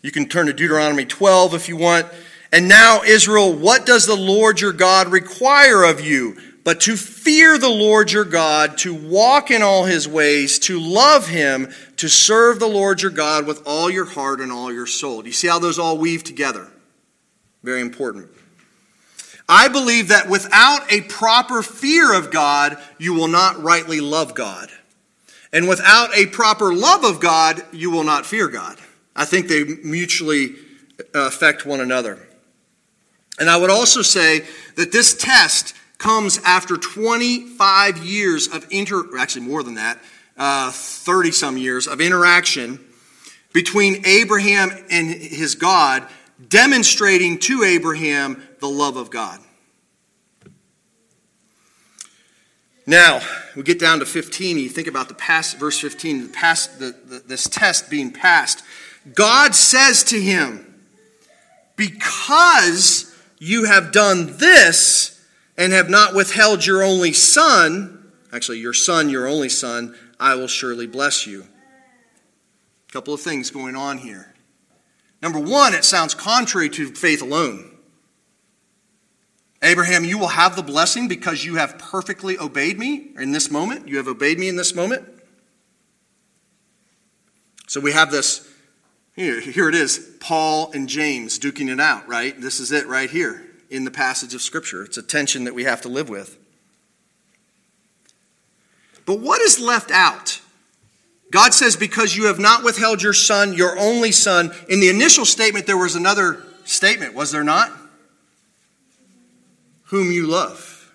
You 0.02 0.12
can 0.12 0.28
turn 0.28 0.46
to 0.46 0.54
Deuteronomy 0.54 1.06
12 1.06 1.54
if 1.54 1.70
you 1.70 1.78
want. 1.78 2.08
And 2.52 2.68
now, 2.68 3.02
Israel, 3.04 3.54
what 3.54 3.86
does 3.86 4.06
the 4.06 4.16
Lord 4.16 4.62
your 4.62 4.74
God 4.74 5.10
require 5.10 5.84
of 5.84 6.02
you? 6.02 6.38
But 6.64 6.82
to 6.82 6.98
fear 6.98 7.58
the 7.58 7.70
Lord 7.70 8.12
your 8.12 8.26
God, 8.26 8.78
to 8.80 8.94
walk 8.94 9.52
in 9.52 9.62
all 9.62 9.86
his 9.86 10.06
ways, 10.06 10.60
to 10.60 10.80
love 10.80 11.28
him, 11.28 11.74
to 11.96 12.10
serve 12.10 12.60
the 12.60 12.68
Lord 12.68 13.02
your 13.02 13.12
God 13.12 13.48
with 13.48 13.64
all 13.66 13.90
your 13.90 14.06
heart 14.06 14.42
and 14.42 14.52
all 14.52 14.72
your 14.72 14.86
soul. 14.86 15.22
Do 15.22 15.30
you 15.30 15.34
see 15.34 15.48
how 15.48 15.60
those 15.60 15.80
all 15.80 15.98
weave 15.98 16.26
together? 16.26 16.68
Very 17.64 17.80
important. 17.80 18.30
I 19.48 19.70
believe 19.70 20.10
that 20.10 20.28
without 20.28 20.92
a 20.92 21.02
proper 21.02 21.62
fear 21.62 22.14
of 22.14 22.32
God, 22.32 22.78
you 22.98 23.14
will 23.14 23.30
not 23.30 23.62
rightly 23.64 24.02
love 24.02 24.34
God. 24.36 24.70
And 25.54 25.70
without 25.70 26.14
a 26.14 26.26
proper 26.26 26.74
love 26.74 27.06
of 27.06 27.22
God, 27.22 27.64
you 27.72 27.90
will 27.92 28.04
not 28.04 28.26
fear 28.26 28.50
God. 28.50 28.78
I 29.16 29.24
think 29.24 29.48
they 29.48 29.64
mutually 29.64 30.56
uh, 31.16 31.28
affect 31.28 31.66
one 31.66 31.80
another. 31.80 32.27
And 33.40 33.50
I 33.50 33.58
would 33.58 33.70
also 33.70 34.02
say 34.02 34.46
that 34.76 34.92
this 34.92 35.16
test 35.16 35.76
comes 35.98 36.40
after 36.44 36.78
25 36.78 37.98
years 38.06 38.48
of 38.48 38.66
inter, 38.70 39.18
actually 39.18 39.46
more 39.46 39.64
than 39.64 39.76
that, 39.76 40.00
30 40.38 40.40
uh, 40.40 41.32
some 41.32 41.58
years 41.58 41.88
of 41.88 42.02
interaction 42.02 42.80
between 43.54 44.06
Abraham 44.06 44.70
and 44.90 45.10
his 45.10 45.56
God, 45.56 46.08
demonstrating 46.48 47.40
to 47.40 47.64
Abraham 47.64 48.44
the 48.60 48.68
love 48.68 48.98
of 48.98 49.10
God. 49.10 49.40
Now, 52.86 53.20
we 53.56 53.64
get 53.64 53.80
down 53.80 54.00
to 54.00 54.06
15, 54.06 54.58
you 54.58 54.70
think 54.70 54.88
about 54.88 55.10
the 55.10 55.14
past, 55.14 55.60
verse 55.60 55.78
15, 55.80 56.28
the 56.28 56.30
past, 56.30 56.80
the, 56.80 56.96
the, 57.06 57.20
this 57.20 57.50
test 57.50 57.90
being 57.90 58.12
passed. 58.12 58.64
God 59.14 59.56
says 59.56 60.06
to 60.06 60.22
him, 60.22 60.82
Because 61.76 63.07
you 63.40 63.66
have 63.66 63.92
done 63.92 64.38
this 64.38 65.24
and 65.58 65.74
have 65.74 65.90
not 65.90 66.14
withheld 66.14 66.66
your 66.66 66.84
only 66.84 67.14
son, 67.14 68.12
actually, 68.32 68.60
your 68.60 68.74
son, 68.74 69.10
your 69.10 69.28
only 69.28 69.50
son, 69.50 69.96
I 70.20 70.36
will 70.36 70.48
surely 70.48 70.88
bless 70.88 71.28
you. 71.28 71.46
A 72.90 72.92
couple 72.92 73.14
of 73.14 73.22
things 73.22 73.52
going 73.52 73.76
on 73.76 73.98
here. 74.00 74.34
Number 75.22 75.40
one, 75.40 75.74
it 75.74 75.84
sounds 75.84 76.14
contrary 76.14 76.70
to 76.70 76.94
faith 76.94 77.22
alone. 77.22 77.78
Abraham, 79.62 80.04
you 80.06 80.20
will 80.20 80.28
have 80.28 80.56
the 80.56 80.62
blessing 80.62 81.08
because 81.08 81.44
you 81.44 81.56
have 81.56 81.80
perfectly 81.80 82.38
obeyed 82.38 82.78
me 82.78 83.10
in 83.18 83.32
this 83.32 83.50
moment. 83.50 83.88
You 83.88 83.98
have 83.98 84.08
obeyed 84.08 84.38
me 84.38 84.48
in 84.48 84.56
this 84.56 84.76
moment. 84.76 85.04
So 87.68 87.82
we 87.82 87.92
have 87.92 88.12
this, 88.12 88.48
here, 89.18 89.42
here 89.42 89.68
it 89.68 89.74
is, 89.74 90.16
Paul 90.20 90.72
and 90.74 90.88
James 90.88 91.40
duking 91.40 91.74
it 91.74 91.80
out, 91.80 92.08
right? 92.08 92.40
This 92.40 92.60
is 92.60 92.72
it 92.72 92.86
right 92.86 93.10
here 93.10 93.44
in 93.70 93.84
the 93.84 93.92
passage 93.92 94.36
of 94.36 94.44
Scripture. 94.44 94.84
It's 94.84 94.98
a 94.98 95.02
tension 95.02 95.44
that 95.46 95.56
we 95.56 95.64
have 95.64 95.82
to 95.82 95.90
live 95.90 96.08
with. 96.08 96.38
But 99.08 99.20
what 99.20 99.42
is 99.42 99.60
left 99.60 99.90
out? 99.90 100.40
God 101.32 101.56
says, 101.56 101.76
Because 101.76 102.16
you 102.16 102.28
have 102.28 102.38
not 102.38 102.64
withheld 102.64 103.02
your 103.02 103.14
son, 103.14 103.54
your 103.54 103.78
only 103.80 104.12
son. 104.12 104.52
In 104.70 104.80
the 104.80 104.90
initial 104.90 105.26
statement, 105.26 105.66
there 105.66 105.78
was 105.78 105.96
another 105.96 106.44
statement, 106.64 107.16
was 107.16 107.32
there 107.32 107.44
not? 107.44 107.72
Whom 109.86 110.12
you 110.12 110.28
love. 110.28 110.94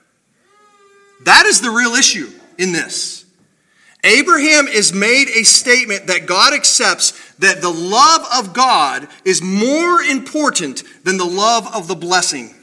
That 1.25 1.47
is 1.47 1.61
the 1.61 1.71
real 1.71 1.95
issue 1.95 2.31
in 2.57 2.71
this. 2.71 3.23
Abraham 4.05 4.67
is 4.67 4.93
made 4.93 5.29
a 5.29 5.45
statement 5.45 6.09
that 6.09 6.27
God 6.27 6.53
accepts 6.53 7.13
that 7.43 7.61
the 7.61 7.71
love 7.71 8.27
of 8.39 8.55
God 8.55 9.09
is 9.25 9.43
more 9.43 10.01
important 10.01 10.83
than 11.05 11.19
the 11.19 11.25
love 11.25 11.73
of 11.75 11.89
the 11.89 11.95
blessing. 11.95 12.55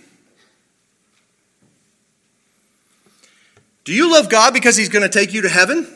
Do 3.83 3.93
you 3.93 4.11
love 4.11 4.29
God 4.29 4.53
because 4.53 4.77
he's 4.77 4.89
going 4.89 5.03
to 5.03 5.09
take 5.09 5.33
you 5.33 5.41
to 5.41 5.49
heaven? 5.49 5.87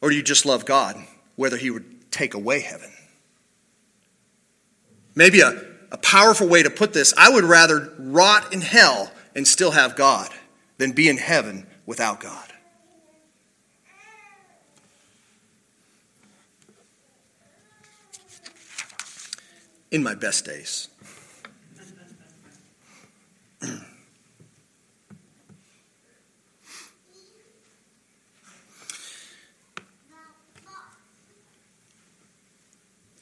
Or 0.00 0.10
do 0.10 0.16
you 0.16 0.22
just 0.22 0.46
love 0.46 0.64
God, 0.64 0.96
whether 1.36 1.56
he 1.56 1.70
would 1.70 2.10
take 2.10 2.34
away 2.34 2.60
heaven? 2.60 2.90
Maybe 5.14 5.40
a, 5.40 5.60
a 5.90 5.98
powerful 5.98 6.48
way 6.48 6.62
to 6.62 6.70
put 6.70 6.92
this 6.92 7.12
I 7.18 7.28
would 7.28 7.44
rather 7.44 7.92
rot 7.98 8.52
in 8.54 8.60
hell 8.60 9.10
and 9.34 9.46
still 9.46 9.72
have 9.72 9.94
God 9.96 10.30
than 10.78 10.92
be 10.92 11.08
in 11.08 11.16
heaven 11.16 11.66
without 11.84 12.20
God. 12.20 12.47
In 19.90 20.02
my 20.02 20.14
best 20.14 20.44
days. 20.44 20.88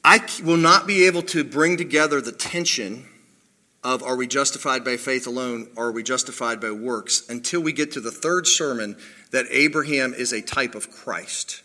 I 0.09 0.25
will 0.41 0.55
not 0.55 0.87
be 0.87 1.05
able 1.05 1.21
to 1.23 1.43
bring 1.43 1.75
together 1.75 2.21
the 2.21 2.31
tension 2.31 3.09
of 3.83 4.01
are 4.01 4.15
we 4.15 4.25
justified 4.25 4.85
by 4.85 4.95
faith 4.95 5.27
alone 5.27 5.69
or 5.75 5.87
are 5.87 5.91
we 5.91 6.01
justified 6.01 6.61
by 6.61 6.71
works 6.71 7.27
until 7.27 7.59
we 7.59 7.73
get 7.73 7.91
to 7.91 7.99
the 7.99 8.11
third 8.11 8.47
sermon 8.47 8.95
that 9.31 9.45
Abraham 9.49 10.13
is 10.13 10.31
a 10.31 10.41
type 10.41 10.75
of 10.75 10.89
Christ. 10.89 11.61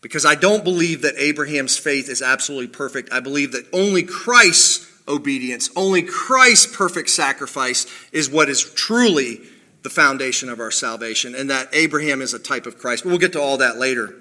Because 0.00 0.24
I 0.24 0.34
don't 0.34 0.62
believe 0.62 1.02
that 1.02 1.16
Abraham's 1.16 1.76
faith 1.76 2.08
is 2.08 2.22
absolutely 2.22 2.68
perfect. 2.68 3.12
I 3.12 3.20
believe 3.20 3.52
that 3.52 3.66
only 3.72 4.02
Christ's 4.02 4.86
obedience, 5.08 5.70
only 5.74 6.02
Christ's 6.02 6.76
perfect 6.76 7.10
sacrifice 7.10 7.86
is 8.12 8.30
what 8.30 8.48
is 8.48 8.62
truly 8.74 9.40
the 9.82 9.90
foundation 9.90 10.48
of 10.48 10.60
our 10.60 10.70
salvation, 10.70 11.34
and 11.34 11.50
that 11.50 11.68
Abraham 11.72 12.20
is 12.20 12.34
a 12.34 12.38
type 12.38 12.66
of 12.66 12.78
Christ. 12.78 13.04
But 13.04 13.10
we'll 13.10 13.18
get 13.18 13.32
to 13.32 13.40
all 13.40 13.58
that 13.58 13.78
later. 13.78 14.14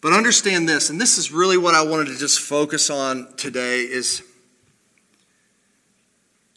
But 0.00 0.12
understand 0.12 0.68
this, 0.68 0.90
and 0.90 1.00
this 1.00 1.18
is 1.18 1.32
really 1.32 1.56
what 1.56 1.74
I 1.74 1.82
wanted 1.82 2.08
to 2.08 2.18
just 2.18 2.40
focus 2.40 2.90
on 2.90 3.34
today 3.36 3.80
is 3.80 4.22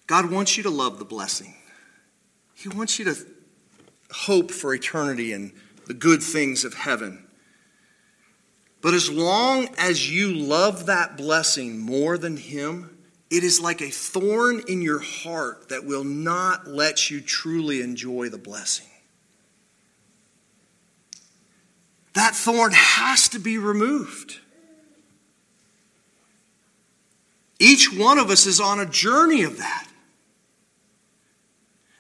God 0.06 0.32
wants 0.32 0.58
you 0.58 0.64
to 0.64 0.70
love 0.70 1.00
the 1.00 1.06
blessing. 1.06 1.56
He 2.56 2.70
wants 2.70 3.00
you 3.00 3.06
to 3.06 3.16
hope 4.12 4.52
for 4.52 4.74
eternity 4.74 5.34
and 5.34 5.52
the 5.88 5.94
good 5.94 6.22
things 6.22 6.64
of 6.64 6.74
heaven. 6.74 7.26
But 8.82 8.94
as 8.94 9.10
long 9.10 9.70
as 9.78 10.12
you 10.12 10.34
love 10.34 10.86
that 10.86 11.18
blessing 11.18 11.80
more 11.80 12.18
than 12.18 12.38
Him, 12.38 12.98
it 13.30 13.44
is 13.44 13.60
like 13.60 13.82
a 13.82 13.90
thorn 13.90 14.62
in 14.68 14.82
your 14.82 15.00
heart 15.00 15.70
that 15.70 15.86
will 15.86 16.04
not 16.04 16.68
let 16.68 17.10
you 17.10 17.20
truly 17.22 17.82
enjoy 17.82 18.30
the 18.30 18.38
blessing. 18.38 18.88
that 22.18 22.36
thorn 22.36 22.72
has 22.74 23.30
to 23.30 23.38
be 23.38 23.60
removed. 23.60 24.40
Each 27.60 27.94
one 27.94 28.18
of 28.18 28.32
us 28.32 28.48
is 28.48 28.60
on 28.60 28.80
a 28.80 28.88
journey 28.88 29.44
of 29.44 29.60
that. 29.60 29.88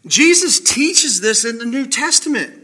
Jesus 0.07 0.59
teaches 0.59 1.21
this 1.21 1.45
in 1.45 1.59
the 1.59 1.65
New 1.65 1.85
Testament. 1.85 2.56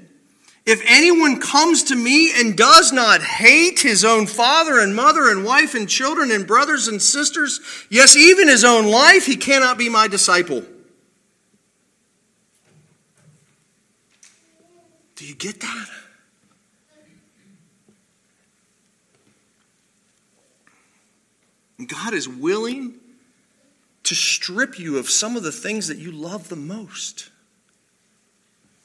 If 0.66 0.82
anyone 0.88 1.42
comes 1.42 1.84
to 1.86 1.96
me 1.96 2.32
and 2.34 2.56
does 2.56 2.94
not 2.94 3.22
hate 3.22 3.82
his 3.82 4.06
own 4.06 4.28
father 4.28 4.80
and 4.80 4.96
mother 4.96 5.30
and 5.30 5.44
wife 5.44 5.76
and 5.76 5.90
children 5.90 6.32
and 6.32 6.48
brothers 6.48 6.88
and 6.88 7.02
sisters, 7.02 7.60
yes, 7.90 8.16
even 8.16 8.48
his 8.48 8.64
own 8.64 8.90
life, 8.90 9.26
he 9.26 9.36
cannot 9.36 9.78
be 9.78 9.90
my 9.90 10.08
disciple. 10.08 10.64
Do 15.16 15.26
you 15.26 15.36
get 15.36 15.60
that? 15.60 15.88
God 21.88 22.14
is 22.14 22.30
willing 22.30 23.00
to 24.04 24.16
strip 24.16 24.80
you 24.80 24.98
of 24.98 25.10
some 25.10 25.36
of 25.36 25.44
the 25.44 25.52
things 25.52 25.90
that 25.90 25.98
you 25.98 26.12
love 26.12 26.48
the 26.48 26.56
most. 26.56 27.30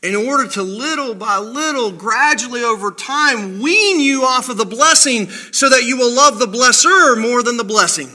In 0.00 0.14
order 0.14 0.48
to 0.50 0.62
little 0.62 1.14
by 1.14 1.38
little, 1.38 1.90
gradually 1.90 2.62
over 2.62 2.92
time, 2.92 3.60
wean 3.60 3.98
you 3.98 4.24
off 4.24 4.48
of 4.48 4.56
the 4.56 4.64
blessing 4.64 5.28
so 5.28 5.68
that 5.68 5.84
you 5.84 5.96
will 5.96 6.12
love 6.12 6.38
the 6.38 6.46
blesser 6.46 7.20
more 7.20 7.42
than 7.42 7.56
the 7.56 7.64
blessing. 7.64 8.08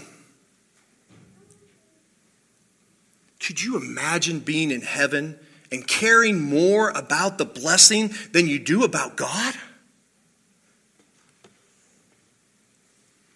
Could 3.41 3.61
you 3.61 3.75
imagine 3.75 4.39
being 4.39 4.71
in 4.71 4.81
heaven 4.81 5.37
and 5.69 5.85
caring 5.85 6.41
more 6.41 6.91
about 6.91 7.37
the 7.37 7.45
blessing 7.45 8.11
than 8.31 8.47
you 8.47 8.59
do 8.59 8.85
about 8.85 9.17
God? 9.17 9.53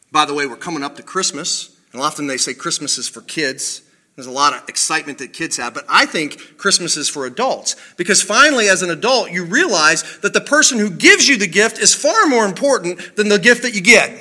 By 0.10 0.24
the 0.24 0.34
way, 0.34 0.48
we're 0.48 0.56
coming 0.56 0.84
up 0.84 0.96
to 0.96 1.04
Christmas, 1.04 1.78
and 1.92 2.02
often 2.02 2.28
they 2.28 2.38
say 2.38 2.54
Christmas 2.54 2.98
is 2.98 3.10
for 3.10 3.20
kids. 3.20 3.82
There's 4.18 4.26
a 4.26 4.32
lot 4.32 4.56
of 4.56 4.68
excitement 4.68 5.20
that 5.20 5.32
kids 5.32 5.58
have, 5.58 5.76
but 5.76 5.86
I 5.88 6.08
think 6.08 6.58
Christmas 6.58 6.98
is 6.98 7.08
for 7.08 7.28
adults. 7.28 7.76
Because 7.98 8.20
finally, 8.20 8.68
as 8.68 8.82
an 8.82 8.90
adult, 8.90 9.30
you 9.30 9.46
realize 9.46 10.18
that 10.22 10.34
the 10.34 10.42
person 10.42 10.80
who 10.80 10.90
gives 10.90 11.30
you 11.30 11.38
the 11.38 11.46
gift 11.46 11.78
is 11.78 11.94
far 11.94 12.26
more 12.26 12.44
important 12.44 13.16
than 13.16 13.30
the 13.30 13.38
gift 13.38 13.62
that 13.62 13.76
you 13.76 13.82
get. 13.82 14.20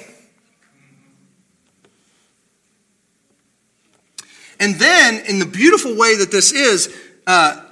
And 4.60 4.74
then, 4.74 5.24
in 5.26 5.38
the 5.38 5.46
beautiful 5.46 5.96
way 5.96 6.14
that 6.16 6.30
this 6.30 6.52
is, 6.52 6.94
uh, 7.26 7.62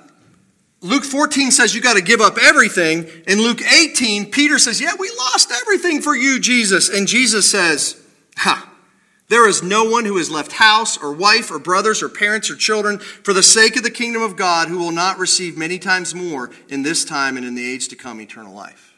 Luke 0.81 1.05
14 1.05 1.51
says 1.51 1.75
you 1.75 1.83
got 1.83 1.97
to 1.97 2.03
give 2.03 2.23
up 2.23 2.39
everything. 2.41 3.07
In 3.27 3.39
Luke 3.39 3.61
18, 3.61 4.31
Peter 4.31 4.59
says, 4.59 4.81
Yeah, 4.81 4.93
we 4.99 5.11
lost 5.11 5.53
everything 5.53 6.01
for 6.01 6.17
you, 6.17 6.41
Jesus. 6.41 6.89
And 6.89 7.07
Jesus 7.07 7.51
says, 7.51 8.03
Ha! 8.39 8.74
There 9.29 9.49
is 9.49 9.63
no 9.63 9.85
one 9.85 10.05
who 10.05 10.19
has 10.19 10.31
left 10.31 10.53
house 10.53 10.99
or 11.03 11.13
wife 11.13 11.51
or 11.51 11.59
brothers 11.59 12.03
or 12.03 12.09
parents 12.09 12.51
or 12.51 12.57
children 12.57 12.99
for 12.99 13.33
the 13.33 13.43
sake 13.43 13.77
of 13.77 13.83
the 13.83 13.91
kingdom 13.91 14.23
of 14.23 14.37
God 14.37 14.69
who 14.69 14.79
will 14.79 14.93
not 14.93 15.19
receive 15.19 15.57
many 15.57 15.79
times 15.79 16.15
more 16.15 16.51
in 16.69 16.83
this 16.83 17.05
time 17.05 17.37
and 17.37 17.47
in 17.47 17.55
the 17.55 17.67
age 17.67 17.89
to 17.89 17.97
come 17.97 18.21
eternal 18.21 18.55
life. 18.55 18.95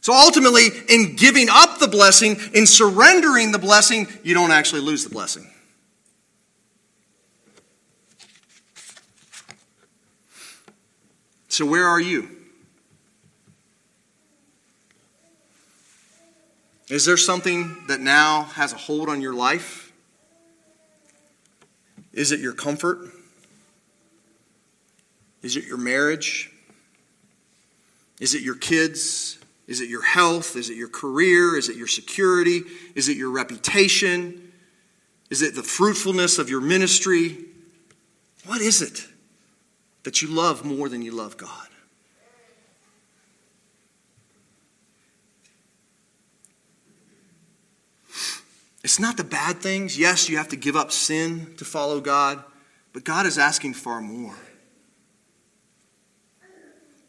So 0.00 0.14
ultimately, 0.14 0.68
in 0.88 1.16
giving 1.16 1.48
up 1.50 1.78
the 1.78 1.88
blessing, 1.88 2.36
in 2.54 2.66
surrendering 2.66 3.52
the 3.52 3.58
blessing, 3.58 4.08
you 4.22 4.32
don't 4.32 4.50
actually 4.50 4.80
lose 4.80 5.04
the 5.04 5.10
blessing. 5.10 5.46
So, 11.48 11.66
where 11.66 11.86
are 11.86 12.00
you? 12.00 12.39
Is 16.90 17.04
there 17.04 17.16
something 17.16 17.84
that 17.86 18.00
now 18.00 18.44
has 18.54 18.72
a 18.72 18.76
hold 18.76 19.08
on 19.08 19.20
your 19.20 19.32
life? 19.32 19.92
Is 22.12 22.32
it 22.32 22.40
your 22.40 22.52
comfort? 22.52 22.98
Is 25.42 25.56
it 25.56 25.66
your 25.66 25.78
marriage? 25.78 26.50
Is 28.18 28.34
it 28.34 28.42
your 28.42 28.56
kids? 28.56 29.38
Is 29.68 29.80
it 29.80 29.88
your 29.88 30.02
health? 30.02 30.56
Is 30.56 30.68
it 30.68 30.76
your 30.76 30.88
career? 30.88 31.56
Is 31.56 31.68
it 31.68 31.76
your 31.76 31.86
security? 31.86 32.62
Is 32.96 33.08
it 33.08 33.16
your 33.16 33.30
reputation? 33.30 34.52
Is 35.30 35.42
it 35.42 35.54
the 35.54 35.62
fruitfulness 35.62 36.38
of 36.38 36.50
your 36.50 36.60
ministry? 36.60 37.38
What 38.46 38.60
is 38.60 38.82
it 38.82 39.06
that 40.02 40.22
you 40.22 40.28
love 40.28 40.64
more 40.64 40.88
than 40.88 41.02
you 41.02 41.12
love 41.12 41.36
God? 41.36 41.68
It's 48.82 48.98
not 48.98 49.16
the 49.16 49.24
bad 49.24 49.58
things. 49.60 49.98
Yes, 49.98 50.28
you 50.28 50.36
have 50.38 50.48
to 50.48 50.56
give 50.56 50.76
up 50.76 50.90
sin 50.90 51.54
to 51.58 51.64
follow 51.64 52.00
God, 52.00 52.42
but 52.92 53.04
God 53.04 53.26
is 53.26 53.38
asking 53.38 53.74
far 53.74 54.00
more. 54.00 54.36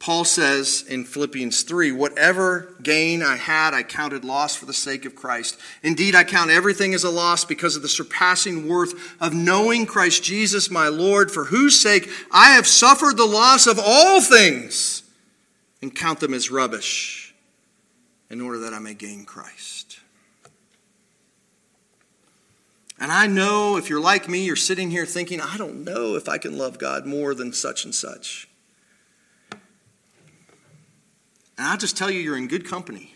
Paul 0.02 0.26
says 0.26 0.84
in 0.90 1.06
Philippians 1.06 1.62
3 1.62 1.92
Whatever 1.92 2.76
gain 2.82 3.22
I 3.22 3.36
had, 3.36 3.76
I 3.76 3.84
counted 3.84 4.26
loss 4.26 4.56
for 4.56 4.66
the 4.66 4.74
sake 4.74 5.06
of 5.06 5.16
Christ. 5.16 5.60
Indeed, 5.84 6.16
I 6.16 6.24
count 6.24 6.50
everything 6.50 6.96
as 6.96 7.04
a 7.04 7.12
loss 7.12 7.46
because 7.46 7.76
of 7.76 7.84
the 7.84 7.88
surpassing 7.88 8.68
worth 8.68 9.16
of 9.22 9.36
knowing 9.36 9.86
Christ 9.86 10.24
Jesus 10.24 10.72
my 10.72 10.88
Lord, 10.88 11.30
for 11.30 11.46
whose 11.46 11.80
sake 11.80 12.10
I 12.32 12.54
have 12.54 12.66
suffered 12.66 13.16
the 13.16 13.28
loss 13.28 13.68
of 13.68 13.80
all 13.80 14.22
things 14.22 15.04
and 15.84 15.96
count 15.96 16.20
them 16.20 16.34
as 16.34 16.50
rubbish 16.50 17.36
in 18.32 18.42
order 18.42 18.58
that 18.58 18.74
I 18.74 18.80
may 18.80 18.96
gain 18.96 19.24
Christ. 19.24 20.01
And 23.02 23.12
I 23.12 23.26
know 23.26 23.78
if 23.78 23.90
you're 23.90 24.00
like 24.00 24.30
me, 24.30 24.46
you're 24.46 24.56
sitting 24.56 24.92
here 24.92 25.08
thinking, 25.08 25.42
I 25.42 25.58
don't 25.58 25.84
know 25.84 26.16
if 26.16 26.30
I 26.30 26.38
can 26.38 26.56
love 26.56 26.78
God 26.78 27.08
more 27.08 27.34
than 27.34 27.52
such 27.52 27.84
and 27.84 27.96
such. 27.96 28.48
And 31.58 31.68
I'll 31.68 31.80
just 31.80 31.98
tell 31.98 32.12
you, 32.12 32.20
you're 32.20 32.38
in 32.38 32.48
good 32.48 32.64
company. 32.64 33.16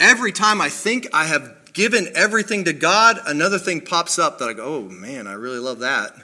Every 0.00 0.32
time 0.32 0.60
I 0.60 0.70
think 0.70 1.06
I 1.12 1.26
have 1.26 1.72
given 1.72 2.08
everything 2.16 2.64
to 2.64 2.72
God, 2.72 3.20
another 3.26 3.60
thing 3.60 3.80
pops 3.80 4.18
up 4.18 4.40
that 4.40 4.48
I 4.48 4.54
go, 4.54 4.64
oh 4.64 4.82
man, 4.82 5.28
I 5.28 5.34
really 5.34 5.60
love 5.60 5.78
that. 5.78 6.14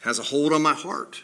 Has 0.00 0.18
a 0.18 0.24
hold 0.24 0.52
on 0.52 0.62
my 0.62 0.74
heart. 0.74 1.22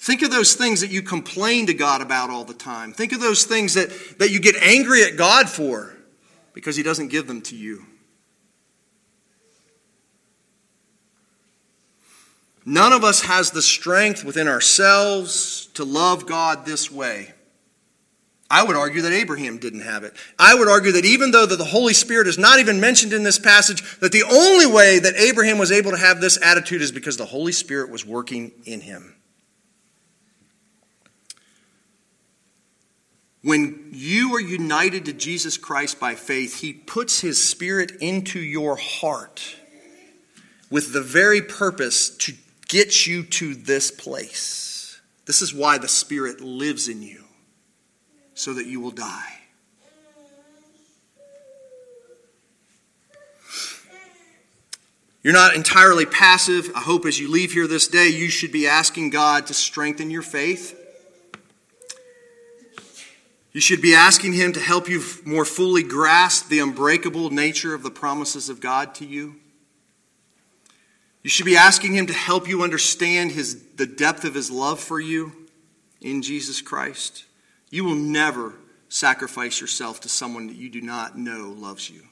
Think 0.00 0.22
of 0.22 0.32
those 0.32 0.54
things 0.54 0.80
that 0.80 0.90
you 0.90 1.00
complain 1.00 1.66
to 1.68 1.74
God 1.74 2.02
about 2.02 2.30
all 2.30 2.44
the 2.44 2.54
time. 2.54 2.92
Think 2.92 3.12
of 3.12 3.20
those 3.20 3.44
things 3.44 3.74
that, 3.74 4.18
that 4.18 4.32
you 4.32 4.40
get 4.40 4.56
angry 4.56 5.04
at 5.04 5.16
God 5.16 5.48
for 5.48 5.93
because 6.54 6.76
He 6.76 6.82
doesn't 6.82 7.08
give 7.08 7.26
them 7.26 7.42
to 7.42 7.56
you. 7.56 7.84
None 12.64 12.94
of 12.94 13.04
us 13.04 13.22
has 13.22 13.50
the 13.50 13.60
strength 13.60 14.24
within 14.24 14.48
ourselves 14.48 15.66
to 15.74 15.84
love 15.84 16.24
God 16.26 16.64
this 16.64 16.90
way. 16.90 17.34
I 18.50 18.62
would 18.62 18.76
argue 18.76 19.02
that 19.02 19.12
Abraham 19.12 19.58
didn't 19.58 19.80
have 19.80 20.04
it. 20.04 20.14
I 20.38 20.54
would 20.54 20.68
argue 20.68 20.92
that 20.92 21.04
even 21.04 21.30
though 21.30 21.44
the 21.44 21.62
Holy 21.64 21.92
Spirit 21.92 22.26
is 22.26 22.38
not 22.38 22.58
even 22.58 22.80
mentioned 22.80 23.12
in 23.12 23.22
this 23.22 23.38
passage, 23.38 23.98
that 24.00 24.12
the 24.12 24.22
only 24.22 24.66
way 24.66 24.98
that 24.98 25.16
Abraham 25.16 25.58
was 25.58 25.72
able 25.72 25.90
to 25.90 25.96
have 25.96 26.20
this 26.20 26.38
attitude 26.42 26.80
is 26.80 26.92
because 26.92 27.16
the 27.16 27.26
Holy 27.26 27.52
Spirit 27.52 27.90
was 27.90 28.06
working 28.06 28.52
in 28.64 28.80
him. 28.80 29.16
When 33.44 33.90
you 33.92 34.34
are 34.34 34.40
united 34.40 35.04
to 35.04 35.12
Jesus 35.12 35.58
Christ 35.58 36.00
by 36.00 36.14
faith, 36.14 36.60
he 36.60 36.72
puts 36.72 37.20
his 37.20 37.46
spirit 37.46 37.92
into 38.00 38.40
your 38.40 38.76
heart 38.76 39.56
with 40.70 40.94
the 40.94 41.02
very 41.02 41.42
purpose 41.42 42.08
to 42.16 42.32
get 42.68 43.06
you 43.06 43.22
to 43.22 43.54
this 43.54 43.90
place. 43.90 44.98
This 45.26 45.42
is 45.42 45.52
why 45.52 45.76
the 45.76 45.88
Spirit 45.88 46.40
lives 46.40 46.88
in 46.88 47.02
you, 47.02 47.24
so 48.32 48.54
that 48.54 48.66
you 48.66 48.80
will 48.80 48.90
die. 48.90 49.40
You're 55.22 55.34
not 55.34 55.54
entirely 55.54 56.06
passive. 56.06 56.70
I 56.74 56.80
hope 56.80 57.04
as 57.04 57.20
you 57.20 57.30
leave 57.30 57.52
here 57.52 57.66
this 57.66 57.88
day, 57.88 58.08
you 58.08 58.30
should 58.30 58.52
be 58.52 58.66
asking 58.66 59.10
God 59.10 59.46
to 59.48 59.54
strengthen 59.54 60.10
your 60.10 60.22
faith. 60.22 60.80
You 63.54 63.60
should 63.60 63.80
be 63.80 63.94
asking 63.94 64.32
Him 64.32 64.52
to 64.54 64.60
help 64.60 64.88
you 64.88 65.00
more 65.24 65.44
fully 65.44 65.84
grasp 65.84 66.48
the 66.48 66.58
unbreakable 66.58 67.30
nature 67.30 67.72
of 67.72 67.84
the 67.84 67.90
promises 67.90 68.48
of 68.48 68.60
God 68.60 68.96
to 68.96 69.06
you. 69.06 69.36
You 71.22 71.30
should 71.30 71.46
be 71.46 71.56
asking 71.56 71.94
Him 71.94 72.08
to 72.08 72.12
help 72.12 72.48
you 72.48 72.62
understand 72.62 73.30
his, 73.30 73.64
the 73.76 73.86
depth 73.86 74.24
of 74.24 74.34
His 74.34 74.50
love 74.50 74.80
for 74.80 74.98
you 75.00 75.46
in 76.00 76.20
Jesus 76.20 76.60
Christ. 76.60 77.26
You 77.70 77.84
will 77.84 77.94
never 77.94 78.54
sacrifice 78.88 79.60
yourself 79.60 80.00
to 80.00 80.08
someone 80.08 80.48
that 80.48 80.56
you 80.56 80.68
do 80.68 80.80
not 80.80 81.16
know 81.16 81.54
loves 81.56 81.88
you. 81.88 82.02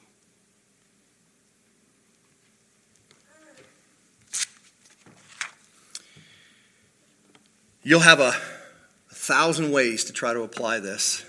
You'll 7.84 8.00
have 8.00 8.20
a, 8.20 8.28
a, 9.10 9.14
thousand 9.14 9.72
ways 9.72 10.04
to 10.04 10.12
try 10.12 10.32
to 10.32 10.42
apply 10.42 10.78
this. 10.78 11.24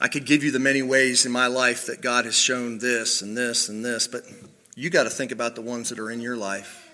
I 0.00 0.08
could 0.08 0.24
give 0.24 0.42
you 0.42 0.50
the 0.50 0.58
many 0.58 0.80
ways 0.80 1.26
in 1.26 1.32
my 1.32 1.46
life 1.46 1.86
that 1.86 2.00
God 2.00 2.24
has 2.24 2.34
shown 2.34 2.78
this 2.78 3.20
and 3.20 3.36
this 3.36 3.68
and 3.68 3.84
this, 3.84 4.08
but 4.08 4.22
you 4.74 4.88
got 4.88 5.02
to 5.04 5.10
think 5.10 5.30
about 5.30 5.54
the 5.54 5.60
ones 5.60 5.90
that 5.90 5.98
are 5.98 6.10
in 6.10 6.22
your 6.22 6.36
life. 6.36 6.88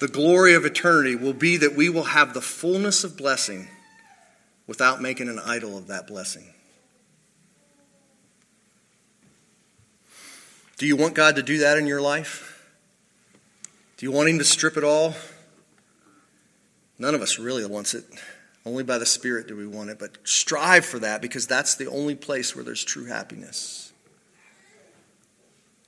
The 0.00 0.08
glory 0.08 0.54
of 0.54 0.64
eternity 0.64 1.14
will 1.14 1.32
be 1.32 1.56
that 1.58 1.76
we 1.76 1.88
will 1.88 2.04
have 2.04 2.34
the 2.34 2.42
fullness 2.42 3.04
of 3.04 3.16
blessing 3.16 3.68
without 4.66 5.00
making 5.00 5.28
an 5.28 5.38
idol 5.38 5.78
of 5.78 5.86
that 5.86 6.08
blessing. 6.08 6.52
Do 10.78 10.86
you 10.86 10.96
want 10.96 11.14
God 11.14 11.36
to 11.36 11.42
do 11.42 11.58
that 11.58 11.78
in 11.78 11.86
your 11.86 12.00
life? 12.00 12.52
Do 13.96 14.04
you 14.04 14.12
want 14.12 14.28
Him 14.28 14.38
to 14.38 14.44
strip 14.44 14.76
it 14.76 14.84
all? 14.84 15.14
None 16.98 17.14
of 17.14 17.22
us 17.22 17.38
really 17.38 17.64
wants 17.64 17.94
it. 17.94 18.04
Only 18.66 18.82
by 18.82 18.98
the 18.98 19.06
Spirit 19.06 19.46
do 19.46 19.56
we 19.56 19.66
want 19.66 19.90
it. 19.90 19.98
But 20.00 20.18
strive 20.24 20.84
for 20.84 20.98
that 20.98 21.22
because 21.22 21.46
that's 21.46 21.76
the 21.76 21.86
only 21.86 22.16
place 22.16 22.54
where 22.54 22.64
there's 22.64 22.84
true 22.84 23.06
happiness. 23.06 23.92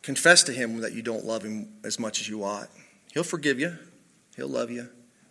Confess 0.00 0.44
to 0.44 0.52
him 0.52 0.80
that 0.80 0.92
you 0.92 1.02
don't 1.02 1.24
love 1.24 1.42
him 1.42 1.72
as 1.84 1.98
much 1.98 2.20
as 2.20 2.28
you 2.28 2.44
ought. 2.44 2.70
He'll 3.12 3.24
forgive 3.24 3.58
you, 3.58 3.76
he'll 4.36 4.48
love 4.48 4.70
you, 4.70 4.88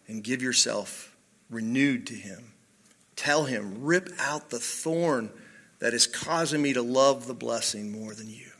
and 0.07 0.23
give 0.23 0.41
yourself 0.41 1.15
renewed 1.49 2.05
to 2.07 2.13
him. 2.13 2.51
Tell 3.15 3.45
him, 3.45 3.83
rip 3.83 4.09
out 4.19 4.49
the 4.49 4.59
thorn 4.59 5.31
that 5.79 5.93
is 5.93 6.05
causing 6.05 6.61
me 6.61 6.73
to 6.73 6.81
love 6.81 7.27
the 7.27 7.33
blessing 7.33 7.91
more 7.91 8.13
than 8.13 8.29
you. 8.29 8.51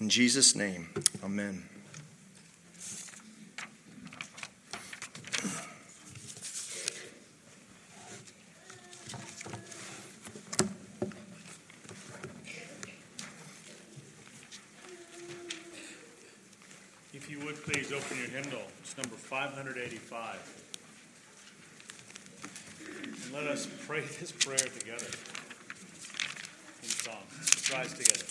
In 0.00 0.08
Jesus' 0.08 0.56
name, 0.56 0.88
amen. 1.22 1.62
please 17.64 17.92
open 17.92 18.18
your 18.18 18.28
hymnal. 18.28 18.62
It's 18.80 18.96
number 18.96 19.16
585. 19.32 20.36
And 23.24 23.32
let 23.32 23.46
us 23.46 23.66
pray 23.86 24.02
this 24.20 24.30
prayer 24.30 24.58
together 24.58 25.06
in 26.82 26.88
song. 26.90 27.24
Rise 27.72 27.94
together. 27.94 28.26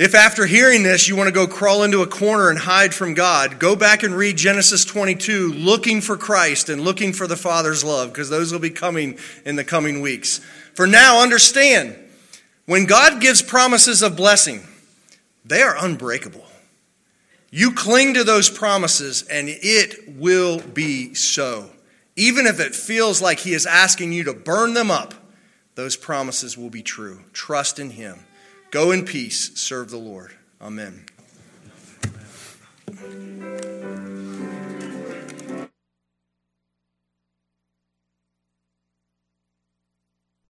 If 0.00 0.14
after 0.14 0.46
hearing 0.46 0.82
this 0.82 1.08
you 1.08 1.14
want 1.14 1.28
to 1.28 1.30
go 1.30 1.46
crawl 1.46 1.82
into 1.82 2.00
a 2.00 2.06
corner 2.06 2.48
and 2.48 2.58
hide 2.58 2.94
from 2.94 3.12
God, 3.12 3.58
go 3.58 3.76
back 3.76 4.02
and 4.02 4.14
read 4.14 4.38
Genesis 4.38 4.82
22, 4.86 5.52
looking 5.52 6.00
for 6.00 6.16
Christ 6.16 6.70
and 6.70 6.80
looking 6.80 7.12
for 7.12 7.26
the 7.26 7.36
Father's 7.36 7.84
love, 7.84 8.08
because 8.08 8.30
those 8.30 8.50
will 8.50 8.60
be 8.60 8.70
coming 8.70 9.18
in 9.44 9.56
the 9.56 9.62
coming 9.62 10.00
weeks. 10.00 10.38
For 10.72 10.86
now, 10.86 11.20
understand 11.20 11.98
when 12.64 12.86
God 12.86 13.20
gives 13.20 13.42
promises 13.42 14.00
of 14.00 14.16
blessing, 14.16 14.66
they 15.44 15.60
are 15.60 15.76
unbreakable. 15.76 16.46
You 17.50 17.70
cling 17.70 18.14
to 18.14 18.24
those 18.24 18.48
promises, 18.48 19.20
and 19.24 19.48
it 19.50 20.16
will 20.16 20.60
be 20.60 21.12
so. 21.12 21.68
Even 22.16 22.46
if 22.46 22.58
it 22.58 22.74
feels 22.74 23.20
like 23.20 23.40
He 23.40 23.52
is 23.52 23.66
asking 23.66 24.14
you 24.14 24.24
to 24.24 24.32
burn 24.32 24.72
them 24.72 24.90
up, 24.90 25.12
those 25.74 25.96
promises 25.96 26.56
will 26.56 26.70
be 26.70 26.82
true. 26.82 27.20
Trust 27.34 27.78
in 27.78 27.90
Him. 27.90 28.20
Go 28.70 28.92
in 28.92 29.04
peace, 29.04 29.50
serve 29.58 29.90
the 29.90 29.96
Lord. 29.96 30.32
Amen. 30.62 31.04